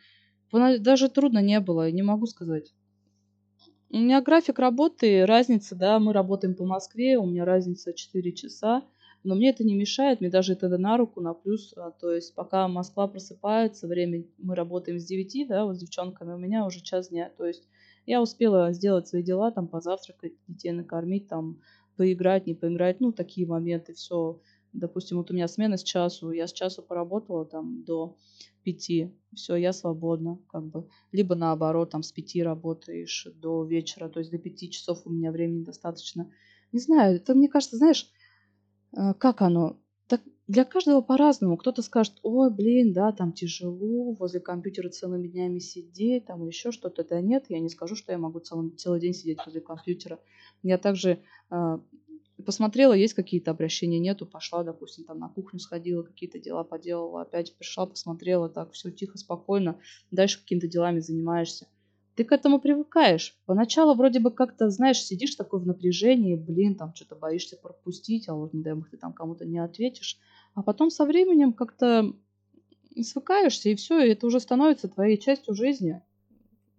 [0.50, 2.72] Даже трудно не было, не могу сказать.
[3.92, 8.84] У меня график работы, разница, да, мы работаем по Москве, у меня разница 4 часа,
[9.24, 11.74] но мне это не мешает, мне даже это на руку, на плюс.
[11.76, 16.34] а, То есть пока Москва просыпается, время мы работаем с 9, да, вот с девчонками,
[16.34, 17.32] у меня уже час дня.
[17.36, 17.64] То есть
[18.06, 21.60] я успела сделать свои дела, там, позавтракать, детей накормить, там,
[21.96, 24.40] поиграть, не поиграть, ну, такие моменты, все.
[24.72, 28.16] Допустим, вот у меня смена с часу, я с часу поработала там до
[28.62, 30.88] пяти, все, я свободна, как бы.
[31.12, 35.30] Либо наоборот, там, с пяти работаешь до вечера, то есть до пяти часов у меня
[35.32, 36.30] времени достаточно.
[36.72, 38.10] Не знаю, это, мне кажется, знаешь,
[38.96, 39.80] э, как оно?
[40.06, 41.56] Так для каждого по-разному.
[41.56, 47.04] Кто-то скажет, ой, блин, да, там тяжело, возле компьютера целыми днями сидеть, там еще что-то.
[47.04, 50.18] Да нет, я не скажу, что я могу целый, целый день сидеть возле компьютера.
[50.62, 51.78] Я также э,
[52.40, 57.56] посмотрела, есть какие-то обращения, нету, пошла, допустим, там на кухню сходила, какие-то дела поделала, опять
[57.56, 59.78] пришла, посмотрела, так, все тихо, спокойно,
[60.10, 61.68] дальше какими-то делами занимаешься.
[62.16, 63.36] Ты к этому привыкаешь.
[63.46, 68.34] Поначалу вроде бы как-то, знаешь, сидишь такой в напряжении, блин, там что-то боишься пропустить, а
[68.34, 70.18] вот не дай бог ты там кому-то не ответишь.
[70.54, 72.12] А потом со временем как-то
[73.02, 76.02] свыкаешься, и все, и это уже становится твоей частью жизни.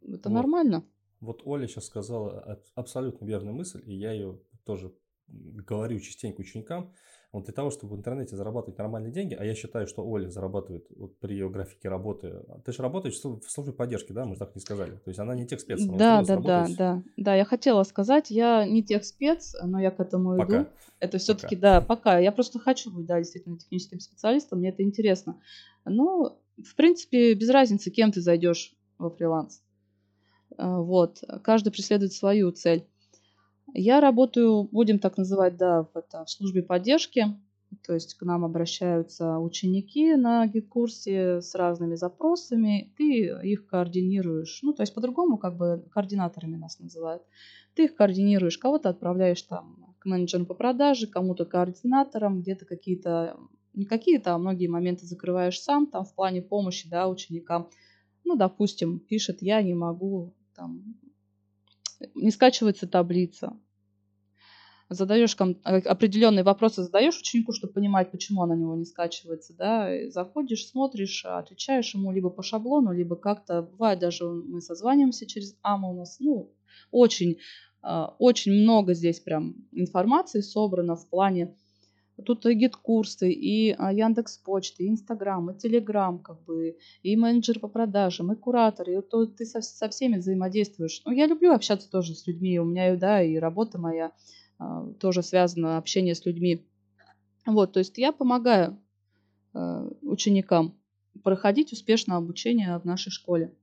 [0.03, 0.35] Это Вот.
[0.35, 0.83] нормально.
[1.21, 4.93] Вот Оля сейчас сказала аб- абсолютно верную мысль, и я ее тоже
[5.31, 6.93] говорю частенько ученикам.
[7.31, 10.85] Вот для того, чтобы в интернете зарабатывать нормальные деньги, а я считаю, что Оля зарабатывает
[10.97, 12.43] вот при ее графике работы.
[12.65, 14.25] Ты же работаешь в слу- в службе поддержки, да?
[14.25, 14.91] Мы же так не сказали.
[14.97, 17.03] То есть она не тех спец, Да, да, да, да.
[17.15, 20.43] Да, я хотела сказать, я не тех спец, но я к этому иду.
[20.43, 20.67] пока.
[20.99, 22.19] Это все-таки, да, пока.
[22.19, 25.41] Я просто хочу быть, да, действительно техническим специалистом, мне это интересно.
[25.85, 29.63] Ну, в принципе, без разницы, кем ты зайдешь во фриланс.
[30.57, 32.85] А, Вот, каждый преследует свою цель.
[33.73, 37.25] Я работаю, будем так называть, да, в, это, в службе поддержки.
[37.85, 42.93] То есть к нам обращаются ученики на гид-курсе с разными запросами.
[42.97, 44.59] Ты их координируешь.
[44.61, 47.23] Ну, то есть по-другому как бы координаторами нас называют.
[47.75, 48.57] Ты их координируешь.
[48.57, 53.37] Кого-то отправляешь там к менеджеру по продаже, кому-то координаторам, где-то какие-то,
[53.73, 57.69] не какие-то, а многие моменты закрываешь сам, там в плане помощи, да, ученикам.
[58.25, 60.95] Ну, допустим, пишет, я не могу, там,
[62.15, 63.57] не скачивается таблица.
[64.89, 69.95] Задаешь э, определенные вопросы, задаешь ученику, чтобы понимать, почему она на него не скачивается, да,
[69.95, 75.57] и заходишь, смотришь, отвечаешь ему либо по шаблону, либо как-то, бывает даже мы созваниваемся через
[75.61, 76.53] АМА у нас, ну,
[76.91, 77.37] очень,
[77.83, 81.55] э, очень много здесь прям информации собрано в плане,
[82.25, 87.67] тут и гид-курсы, и а, Яндекс.Почта, и Инстаграм, и Телеграм, как бы, и менеджер по
[87.67, 91.01] продажам, и куратор, и то ты со, со всеми взаимодействуешь.
[91.05, 94.11] Ну, я люблю общаться тоже с людьми, у меня, да, и работа моя
[94.59, 96.65] а, тоже связана, общение с людьми.
[97.45, 98.79] Вот, то есть я помогаю
[99.55, 100.79] э, ученикам
[101.23, 103.55] проходить успешно обучение в нашей школе.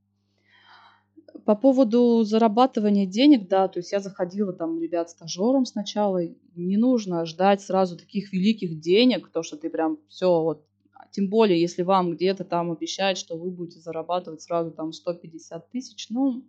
[1.48, 6.20] По поводу зарабатывания денег, да, то есть я заходила там, ребят, стажером сначала.
[6.54, 10.66] Не нужно ждать сразу таких великих денег, то, что ты прям все вот
[11.10, 16.10] тем более, если вам где-то там обещают, что вы будете зарабатывать сразу там 150 тысяч,
[16.10, 16.44] ну,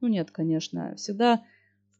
[0.00, 0.94] ну нет, конечно.
[0.94, 1.42] Всегда,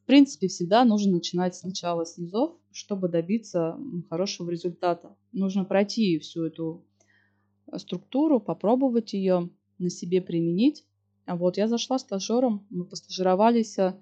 [0.03, 3.77] в принципе, всегда нужно начинать сначала с низов, чтобы добиться
[4.09, 5.17] хорошего результата.
[5.33, 6.85] Нужно пройти всю эту
[7.69, 10.85] э, структуру, попробовать ее на себе применить.
[11.27, 13.93] А вот я зашла стажером, мы постажировались, э,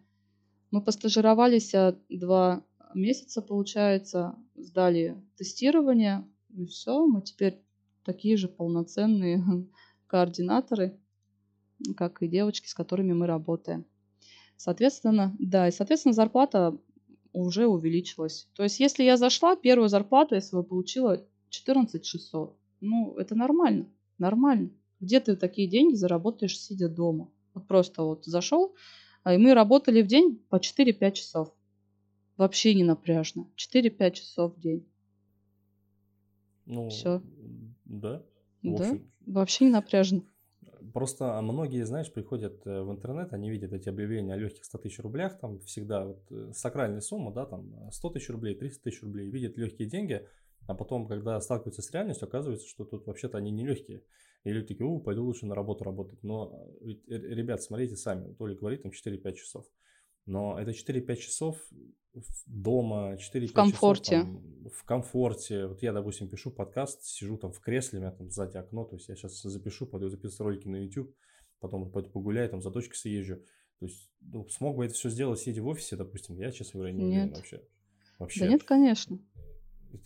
[0.70, 6.24] мы постажировались э, два месяца, получается, сдали тестирование,
[6.56, 7.60] и все, мы теперь
[8.04, 9.44] такие же полноценные
[10.08, 11.00] координаторы,
[11.98, 13.86] как и девочки, с которыми мы работаем.
[14.56, 16.78] Соответственно, да, и, соответственно, зарплата
[17.34, 18.48] уже увеличилась.
[18.54, 22.56] То есть, если я зашла, первую зарплату я свою получила 14 600.
[22.82, 23.88] Ну, это нормально,
[24.20, 24.70] нормально.
[25.00, 27.30] Где ты такие деньги заработаешь, сидя дома?
[27.54, 28.76] Вот просто вот зашел,
[29.24, 31.54] а, и мы работали в день по 4-5 часов.
[32.38, 33.48] Вообще не напряжно.
[33.56, 34.86] 4-5 часов в день.
[36.66, 37.22] Ну, Все.
[37.86, 38.24] да.
[38.62, 39.00] Да?
[39.26, 40.24] Вообще не напряжно.
[40.94, 45.00] Просто многие, знаешь, приходят э, в интернет, они видят эти объявления о легких 100 тысяч
[45.00, 49.30] рублях, там всегда вот э, сакральная сумма, да, там 100 тысяч рублей, 300 тысяч рублей,
[49.30, 50.26] видят легкие деньги,
[50.68, 54.04] а потом, когда сталкиваются с реальностью, оказывается, что тут вообще-то они не легкие.
[54.46, 56.22] И люди такие, у, пойду лучше на работу работать.
[56.24, 59.66] Но, ведь, э, ребят, смотрите сами, Толя говорит, там 4-5 часов.
[60.28, 61.58] Но это 4-5 часов
[62.46, 64.12] дома, 4-5 В комфорте.
[64.12, 65.66] часов там, в комфорте.
[65.66, 68.96] Вот я, допустим, пишу подкаст, сижу там в кресле, у меня там сзади окно, то
[68.96, 71.16] есть я сейчас запишу, пойду записывать ролики на YouTube,
[71.60, 73.38] потом пойду погуляю, там за дочкой съезжу.
[73.80, 76.94] То есть, ну, смог бы это все сделать, сидя в офисе, допустим, я, честно говоря,
[76.94, 77.38] не уверен Нет.
[77.38, 77.62] вообще.
[78.20, 78.40] Вообще.
[78.42, 79.20] Да нет, конечно.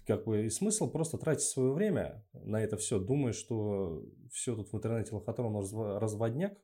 [0.06, 4.72] Как бы и смысл просто тратить свое время на это все, думая, что все тут
[4.72, 5.56] в интернете лохотрон
[5.98, 6.58] разводняк,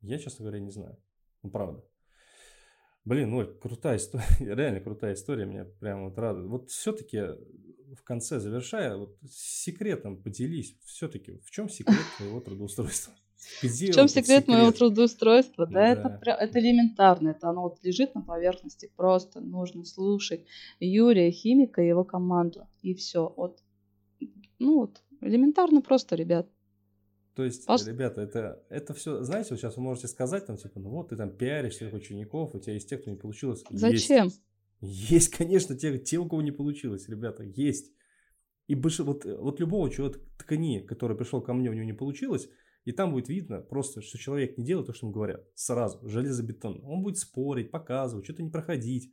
[0.00, 0.96] я, честно говоря, не знаю.
[1.42, 1.84] Ну, правда.
[3.04, 6.48] Блин, ой, крутая история, реально крутая история, меня прям вот радует.
[6.48, 7.20] Вот все-таки
[7.94, 13.14] в конце завершая, вот с секретом поделись, все-таки в чем секрет твоего трудоустройства?
[13.62, 14.78] Где В чем этот секрет моего секрет?
[14.78, 15.66] трудоустройства?
[15.66, 16.18] Да, Да.
[16.20, 20.44] это, это элементарно, это оно вот лежит на поверхности, просто нужно слушать
[20.78, 23.32] Юрия Химика и его команду, и все.
[23.36, 23.62] Вот,
[24.58, 26.48] ну вот, элементарно просто, ребят.
[27.34, 30.80] То есть, Пос- ребята, это, это все, знаете, вот сейчас вы можете сказать, там, типа,
[30.80, 33.64] ну вот ты там пиаришь своих учеников, у тебя есть те, кто не получилось.
[33.70, 33.80] Есть.
[33.80, 34.30] Зачем?
[34.80, 37.92] Есть, конечно, те, те, у кого не получилось, ребята, есть.
[38.66, 42.48] И больше, вот, вот любого человека ткани, который пришел ко мне, у него не получилось,
[42.84, 45.46] и там будет видно просто, что человек не делает то, что ему говорят.
[45.54, 46.82] Сразу, железобетон.
[46.84, 49.12] Он будет спорить, показывать, что-то не проходить.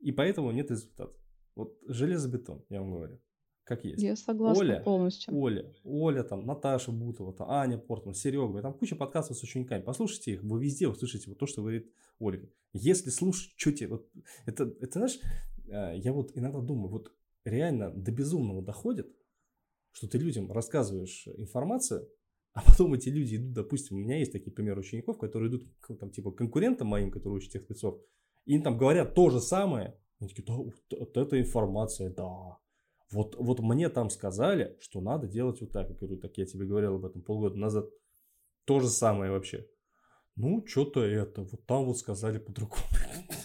[0.00, 1.14] И поэтому нет результата.
[1.54, 3.20] Вот железобетон, я вам говорю.
[3.64, 4.02] Как есть.
[4.02, 5.36] Я согласна Оля, полностью.
[5.36, 9.82] Оля, Оля, там, Наташа Бутова, там, Аня Портман, Серега, там куча подкастов с учениками.
[9.82, 12.48] Послушайте их, вы везде услышите вот то, что говорит Ольга.
[12.72, 14.10] Если слушать, что тебе, вот,
[14.46, 15.20] это, это, знаешь,
[15.68, 17.12] э, я вот иногда думаю, вот
[17.44, 19.14] реально до безумного доходит,
[19.92, 22.08] что ты людям рассказываешь информацию,
[22.52, 25.94] а потом эти люди идут, допустим, у меня есть такие примеры учеников, которые идут к
[25.94, 28.00] там, типа, конкурентам моим, которые учат тех спецов,
[28.44, 32.58] и им там говорят то же самое, они такие, да, вот, вот эта информация, да,
[33.12, 35.88] вот, вот мне там сказали, что надо делать вот так.
[35.90, 37.86] Я говорю, так я тебе говорил об этом полгода назад.
[38.64, 39.66] То же самое вообще.
[40.34, 42.82] Ну, что-то это, вот там вот сказали по-другому.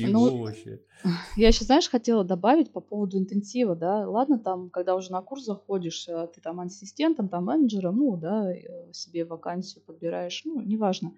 [0.00, 0.80] Чего Ну, вообще?
[1.36, 5.44] Я еще, знаешь, хотела добавить по поводу интенсива, да, ладно, там, когда уже на курс
[5.44, 11.12] заходишь, э, ты там ассистентом, там менеджером, ну, да, э, себе вакансию подбираешь, ну, неважно.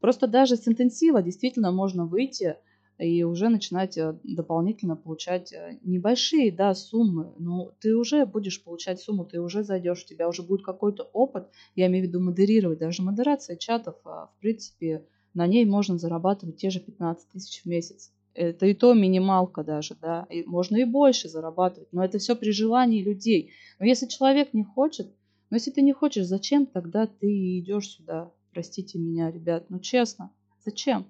[0.00, 2.56] Просто даже с интенсива действительно можно выйти
[2.98, 7.32] и уже начинать э, дополнительно получать э, небольшие, да, суммы.
[7.38, 11.48] Но ты уже будешь получать сумму, ты уже зайдешь, у тебя уже будет какой-то опыт,
[11.74, 16.56] я имею в виду модерировать, даже модерация чатов, а, в принципе, на ней можно зарабатывать
[16.56, 18.12] те же 15 тысяч в месяц.
[18.36, 22.50] Это и то минималка даже, да, и можно и больше зарабатывать, но это все при
[22.50, 23.52] желании людей.
[23.78, 25.08] Но если человек не хочет,
[25.48, 28.30] но если ты не хочешь, зачем тогда ты идешь сюда?
[28.52, 30.30] Простите меня, ребят, ну честно,
[30.62, 31.06] зачем?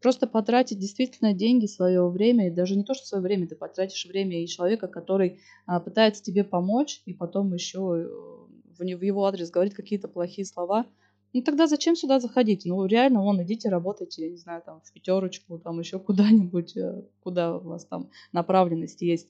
[0.00, 4.04] Просто потратить действительно деньги, свое время, и даже не то, что свое время, ты потратишь
[4.04, 9.24] время и человека, который а, пытается тебе помочь, и потом еще э, в, в его
[9.26, 10.86] адрес говорит какие-то плохие слова.
[11.32, 12.62] Ну тогда зачем сюда заходить?
[12.64, 17.02] Ну реально, вон, идите работайте, я не знаю, там в пятерочку, там еще куда-нибудь, э,
[17.22, 19.28] куда у вас там направленность есть.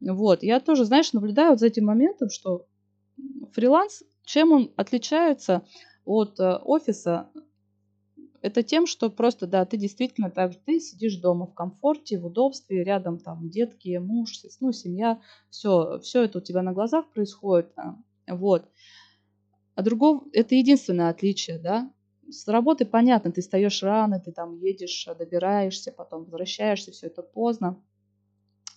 [0.00, 2.66] Вот, я тоже, знаешь, наблюдаю вот за этим моментом, что
[3.52, 5.64] фриланс, чем он отличается
[6.04, 7.30] от э, офиса,
[8.42, 12.26] это тем, что просто, да, ты действительно так же, ты сидишь дома в комфорте, в
[12.26, 17.72] удобстве, рядом там детки, муж, ну, семья, все, все это у тебя на глазах происходит,
[17.76, 17.96] а,
[18.28, 18.68] вот.
[19.74, 21.92] А другого, это единственное отличие, да.
[22.28, 27.22] С работы понятно, ты встаешь рано, ты там едешь, а, добираешься, потом возвращаешься, все это
[27.22, 27.82] поздно.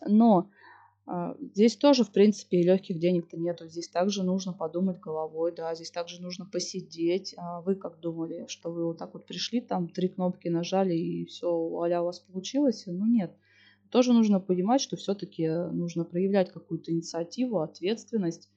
[0.06, 0.50] Но
[1.10, 3.68] а, Здесь тоже, в принципе, легких денег-то нету.
[3.68, 7.34] Здесь также нужно подумать головой, да, здесь также нужно посидеть.
[7.38, 11.26] А вы как думали, что вы вот так вот пришли, там три кнопки нажали и
[11.26, 12.84] все, а у вас получилось?
[12.88, 13.34] Ну нет.
[13.90, 18.50] Тоже нужно понимать, что все-таки нужно проявлять какую-то инициативу, ответственность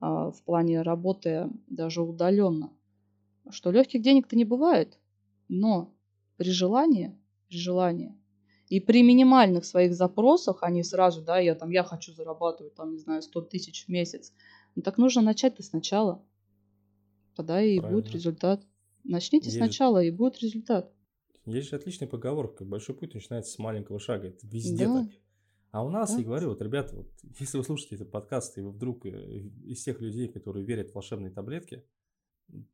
[0.00, 2.70] в плане работы даже удаленно.
[3.50, 4.98] Что легких денег-то не бывает,
[5.48, 5.94] но
[6.36, 7.18] при желании,
[7.48, 8.14] при желании
[8.68, 12.92] и при минимальных своих запросах, а не сразу, да, я там, я хочу зарабатывать, там,
[12.92, 14.32] не знаю, 100 тысяч в месяц.
[14.74, 16.22] Ну, так нужно начать-то сначала.
[17.34, 18.12] Тогда и будет Правильно.
[18.12, 18.62] результат.
[19.04, 20.92] Начните Есть- сначала, и будет результат.
[21.46, 24.28] Есть же отличная поговорка, большой путь начинается с маленького шага.
[24.28, 25.02] Это везде Да.
[25.04, 25.10] так.
[25.70, 27.08] А у нас, я говорю, вот, ребята, вот,
[27.38, 30.94] если вы слушаете этот подкаст, и вы вдруг э, из тех людей, которые верят в
[30.94, 31.84] волшебные таблетки,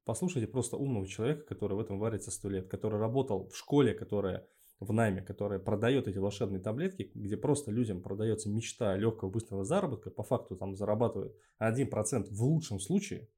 [0.04, 4.46] послушайте просто умного человека, который в этом варится сто лет, который работал в школе, которая
[4.78, 10.10] в найме, которая продает эти волшебные таблетки, где просто людям продается мечта легкого быстрого заработка,
[10.10, 13.28] по факту там зарабатывают 1% в лучшем случае.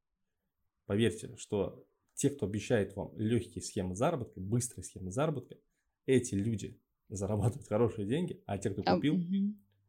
[0.87, 5.57] Поверьте, что те, кто обещает вам легкие схемы заработка, быстрые схемы заработка,
[6.07, 9.17] эти люди зарабатывают хорошие деньги, а те, кто А, купил.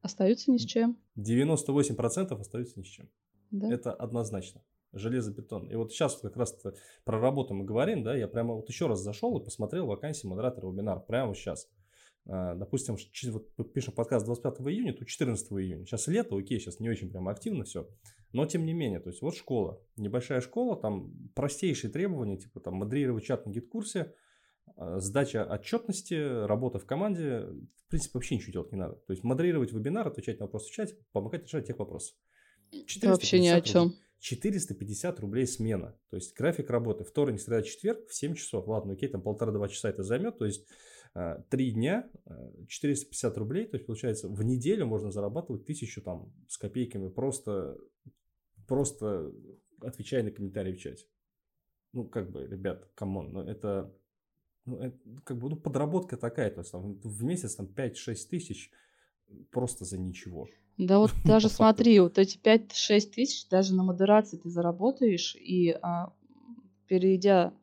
[0.02, 0.98] Остаются ни с чем.
[1.18, 3.10] 98% остаются ни с чем.
[3.52, 3.72] Да.
[3.72, 4.62] Это однозначно.
[4.94, 5.70] Железобетон.
[5.70, 6.56] И вот сейчас как раз
[7.04, 10.72] про работу мы говорим, да, я прямо вот еще раз зашел и посмотрел вакансии модератора
[10.72, 11.70] вебинара прямо сейчас.
[12.26, 12.96] А, Допустим,
[13.58, 15.86] вот пишем подкаст 25 июня, то 14 июня.
[15.86, 17.88] Сейчас лето, окей, сейчас не очень прямо активно все.
[18.34, 22.76] Но тем не менее, то есть вот школа, небольшая школа, там простейшие требования, типа там
[22.76, 24.14] модерировать чат на гид-курсе,
[24.78, 27.48] сдача отчетности, работа в команде,
[27.86, 28.96] в принципе, вообще ничего делать не надо.
[28.96, 32.16] То есть модерировать вебинар, отвечать на вопросы в чате, помогать решать тех вопросов.
[32.72, 33.84] Это вообще ни о 450 чем.
[33.84, 34.00] рублей.
[34.20, 35.98] 450 рублей смена.
[36.10, 38.68] То есть график работы вторник, среда, четверг в 7 часов.
[38.68, 40.38] Ладно, окей, там полтора-два часа это займет.
[40.38, 40.68] То есть
[41.14, 43.66] а, три дня, а, 450 рублей.
[43.68, 47.78] То есть получается в неделю можно зарабатывать тысячу там с копейками просто,
[48.68, 49.32] просто
[49.82, 51.06] отвечая на комментарии в чате.
[51.94, 53.96] Ну, как бы, ребят, come on, ну это,
[54.68, 58.72] ну, это как бы, ну, подработка такая, то есть там в месяц там 5-6 тысяч
[59.52, 60.48] просто за ничего.
[60.78, 66.14] Да вот даже смотри, вот эти 5-6 тысяч даже на модерации ты заработаешь, и а,
[66.88, 67.54] перейдя,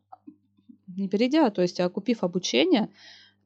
[0.88, 2.90] не перейдя, то есть а купив обучение,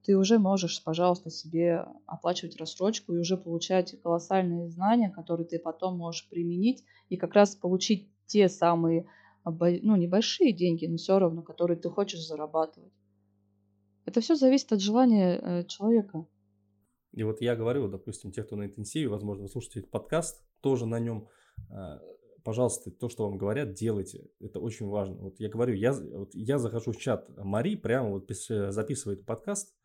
[0.05, 5.99] ты уже можешь, пожалуйста, себе оплачивать рассрочку и уже получать колоссальные знания, которые ты потом
[5.99, 9.07] можешь применить и как раз получить те самые,
[9.45, 12.93] ну, небольшие деньги, но все равно, которые ты хочешь зарабатывать.
[14.09, 16.27] Это все зависит от желания э, человека.
[17.13, 20.87] И вот я говорю, допустим, те, кто на интенсиве, возможно, вы слушаете этот подкаст, тоже
[20.87, 21.29] на нем,
[21.71, 22.01] а,
[22.43, 24.31] пожалуйста, то, что вам говорят, делайте.
[24.41, 25.17] Это очень важно.
[25.17, 29.77] Вот я говорю, я, вот я захожу в чат Мари, прямо вот э, записывает подкаст,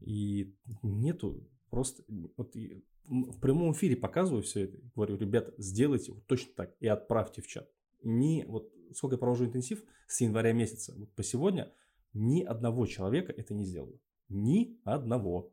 [0.00, 0.54] и
[0.84, 2.04] нету просто...
[2.36, 7.42] Вот в прямом эфире показываю все это, говорю, ребята, сделайте вот точно так и отправьте
[7.42, 7.68] в чат.
[8.04, 11.72] Ни, вот сколько я провожу интенсив с января месяца, вот по сегодня
[12.14, 13.98] ни одного человека это не сделало.
[14.28, 15.50] Ни одного.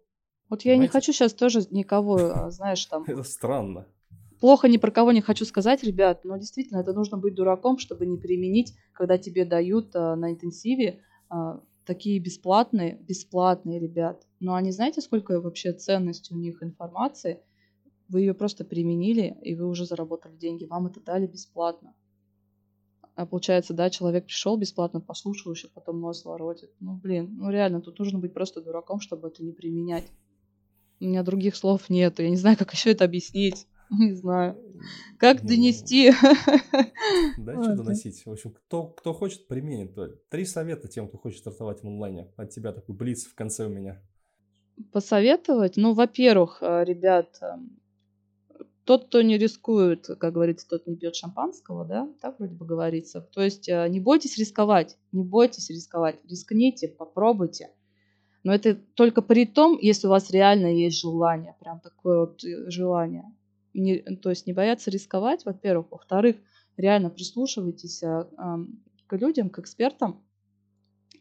[0.50, 0.92] Вот я не Понимаете?
[0.94, 3.88] хочу сейчас тоже никого, а, знаешь, там Это странно.
[4.40, 8.06] плохо ни про кого не хочу сказать, ребят, но действительно это нужно быть дураком, чтобы
[8.06, 14.26] не применить, когда тебе дают а, на интенсиве а, такие бесплатные, бесплатные ребят.
[14.40, 17.42] Но они знаете, сколько вообще ценность у них информации?
[18.08, 20.66] Вы ее просто применили, и вы уже заработали деньги.
[20.66, 21.94] Вам это дали бесплатно.
[23.20, 26.72] А получается, да, человек пришел бесплатно, послушал, еще потом нос воротит.
[26.80, 30.06] Ну, блин, ну реально, тут нужно быть просто дураком, чтобы это не применять.
[31.02, 32.20] У меня других слов нет.
[32.20, 33.68] Я не знаю, как еще это объяснить.
[33.92, 34.56] Не знаю.
[35.18, 36.12] Как Ну, донести?
[37.38, 38.26] Да, что доносить.
[38.26, 39.98] В общем, кто, кто хочет, применит.
[40.30, 42.32] Три совета тем, кто хочет стартовать в онлайне.
[42.38, 44.02] От тебя такой блиц в конце у меня.
[44.94, 45.76] Посоветовать?
[45.76, 47.82] Ну, во-первых, э, ребят, эм,
[48.90, 53.22] тот, кто не рискует, как говорится, тот не пьет шампанского, да, так вроде бы говорится.
[53.22, 57.70] То есть э, не бойтесь рисковать, не бойтесь рисковать, рискните, попробуйте.
[58.44, 62.72] Но это только при том, если у вас реально есть желание, прям такое вот э,
[62.72, 63.26] желание.
[63.76, 65.92] Не- то есть не бояться рисковать, во-первых.
[65.92, 66.38] Во-вторых,
[66.76, 70.20] реально прислушивайтесь ам, к людям, к экспертам,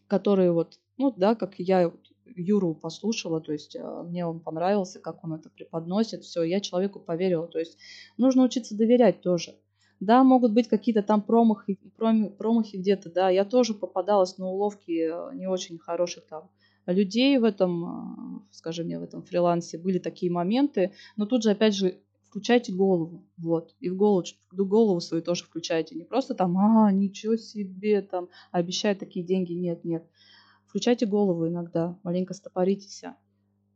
[0.07, 5.01] которые вот, ну да, как я вот Юру послушала, то есть э, мне он понравился,
[5.01, 7.79] как он это преподносит, все, я человеку поверила, то есть
[8.16, 9.55] нужно учиться доверять тоже.
[10.01, 15.09] Да, могут быть какие-то там промахи, проми- промахи где-то, да, я тоже попадалась на уловки
[15.11, 16.51] э, не очень хороших там
[16.87, 19.79] людей в этом, э, скажем мне, в этом фрилансе.
[19.79, 21.99] Были такие моменты, но тут же, опять же,
[22.29, 27.37] включайте голову, вот, и в голову, голову свою тоже включайте, не просто там, а, ничего
[27.37, 30.05] себе, там, обещают такие деньги, нет, нет,
[30.69, 33.03] включайте голову иногда, маленько стопоритесь.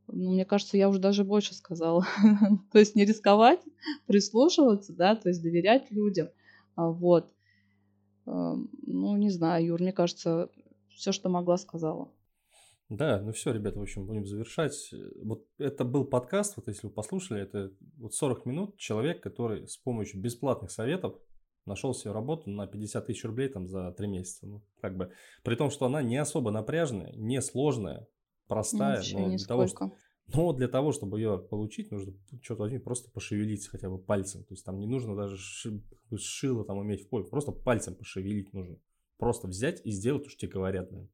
[0.09, 2.07] Ну, мне кажется, я уже даже больше сказала.
[2.73, 3.61] то есть не рисковать,
[4.07, 6.29] прислушиваться, да, то есть доверять людям.
[6.77, 7.33] А, Вот.
[8.27, 10.51] Эм, Ну, не знаю, Юр, мне кажется,
[10.91, 12.11] все, что могла, сказала.
[12.89, 14.93] Да, ну все, ребята, в общем, будем завершать.
[15.23, 19.79] Вот это был подкаст, вот если вы послушали, это вот 40 минут человек, который с
[19.79, 21.19] помощью бесплатных советов
[21.67, 24.47] нашел себе работу на 50 тысяч рублей там за 3 месяца.
[24.47, 28.07] Ну, как бы, при том, что она не особо напряжная, не сложная,
[28.47, 29.93] простая, но для того, нисколько.
[30.35, 34.45] но для того, чтобы ее получить, нужно что-то возьми, просто пошевелиться хотя бы пальцем.
[34.45, 35.83] То есть там не нужно даже ши-
[36.17, 38.79] шило там уметь в поле, просто пальцем пошевелить нужно.
[39.19, 40.91] Просто взять и сделать то, что тебе говорят.
[40.91, 41.11] наверное.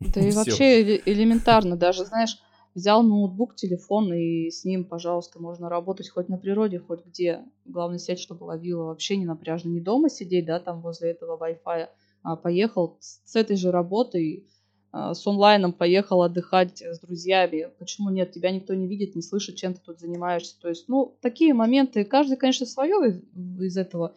[0.00, 2.38] Да и вообще элементарно, даже, знаешь,
[2.74, 7.44] взял ноутбук, телефон, и с ним, пожалуйста, можно работать хоть на природе, хоть где.
[7.64, 9.68] Главное, сеть, чтобы ловила вообще не напряжно.
[9.68, 11.88] Не дома сидеть, да, там возле этого Wi-Fi,
[12.22, 14.46] а поехал с этой же работой,
[14.92, 17.68] а, с онлайном поехал отдыхать с друзьями.
[17.78, 18.32] Почему нет?
[18.32, 20.58] Тебя никто не видит, не слышит, чем ты тут занимаешься.
[20.60, 23.20] То есть, ну, такие моменты, каждый, конечно, свое из,
[23.60, 24.14] из этого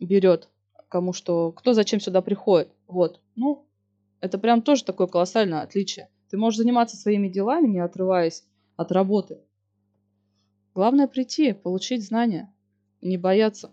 [0.00, 0.48] берет.
[0.88, 2.68] Кому что, кто зачем сюда приходит.
[2.86, 3.20] Вот.
[3.34, 3.66] Ну,
[4.20, 6.08] это прям тоже такое колоссальное отличие.
[6.28, 8.44] Ты можешь заниматься своими делами, не отрываясь
[8.76, 9.40] от работы.
[10.74, 12.52] Главное прийти, получить знания,
[13.00, 13.70] не бояться.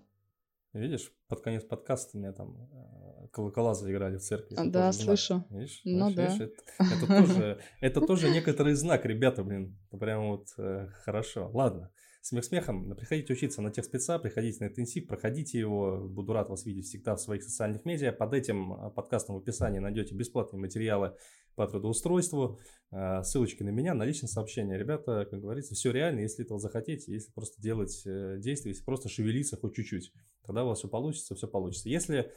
[0.74, 4.58] Видишь, под конец подкаста у меня там э, колокола заиграли в церкви.
[4.66, 5.44] Да, слышу.
[5.50, 6.26] Видишь, ну видишь, да.
[6.26, 11.50] Видишь, это, это, тоже, это тоже некоторый знак, ребята, блин, прям вот э, хорошо.
[11.54, 11.92] Ладно,
[12.24, 16.66] смех смехом, приходите учиться на тех спеца, приходите на интенсив, проходите его, буду рад вас
[16.66, 18.14] видеть всегда в своих социальных медиа.
[18.14, 21.18] Под этим э, подкастом в описании найдете бесплатные материалы
[21.56, 22.60] по трудоустройству,
[22.92, 24.78] э, ссылочки на меня, на личное сообщение.
[24.78, 29.10] Ребята, как говорится, все реально, если этого захотите, если просто делать э, действия, если просто
[29.10, 30.14] шевелиться хоть чуть-чуть,
[30.46, 31.90] тогда у вас все получится, все получится.
[31.90, 32.32] Если э,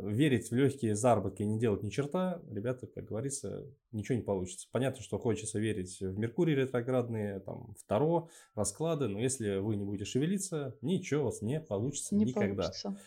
[0.00, 4.66] верить в легкие заработки и не делать ни черта, ребята, как говорится, ничего не получится.
[4.72, 10.04] Понятно, что хочется верить в Меркурий ретроградные, там, второ, расклады, но если вы не будете
[10.04, 12.62] шевелиться, ничего у вас не получится не никогда.
[12.62, 12.98] Получится.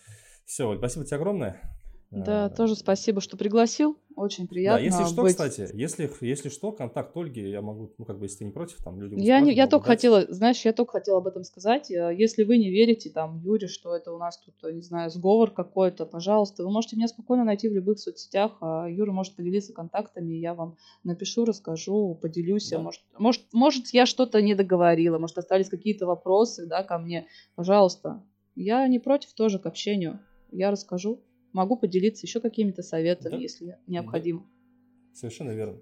[0.45, 1.74] Все, спасибо тебе огромное.
[2.12, 3.97] Да, тоже спасибо, что пригласил.
[4.16, 4.80] Очень приятно.
[4.80, 5.34] Да, если что, быть...
[5.34, 8.78] кстати, если, если что, контакт Ольги, я могу, ну, как бы, если ты не против,
[8.82, 9.20] там, людям...
[9.20, 9.97] Я, не, я только дать.
[9.97, 11.91] хотела, знаешь, я только хотела об этом сказать.
[11.91, 15.10] Э, если вы не верите, там, Юре, что это у нас тут, э, не знаю,
[15.10, 18.53] сговор какой-то, пожалуйста, вы можете меня спокойно найти в любых соцсетях.
[18.62, 22.70] А Юра может поделиться контактами, я вам напишу, расскажу, поделюсь.
[22.70, 22.80] Да.
[22.80, 27.28] Может, может, может, я что-то не договорила, может, остались какие-то вопросы, да, ко мне.
[27.56, 28.24] Пожалуйста,
[28.56, 30.22] я не против тоже к общению.
[30.51, 31.20] Я расскажу
[31.56, 33.38] могу поделиться еще какими-то советами, да?
[33.38, 34.41] если необходимо.
[34.41, 35.16] Да.
[35.16, 35.80] Совершенно верно.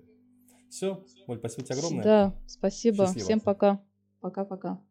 [0.69, 2.03] Все, Оль, спасибо тебе огромное.
[2.03, 3.05] Да, спасибо.
[3.05, 3.25] Счастливо.
[3.25, 3.83] Всем пока.
[4.21, 4.81] Пока-пока.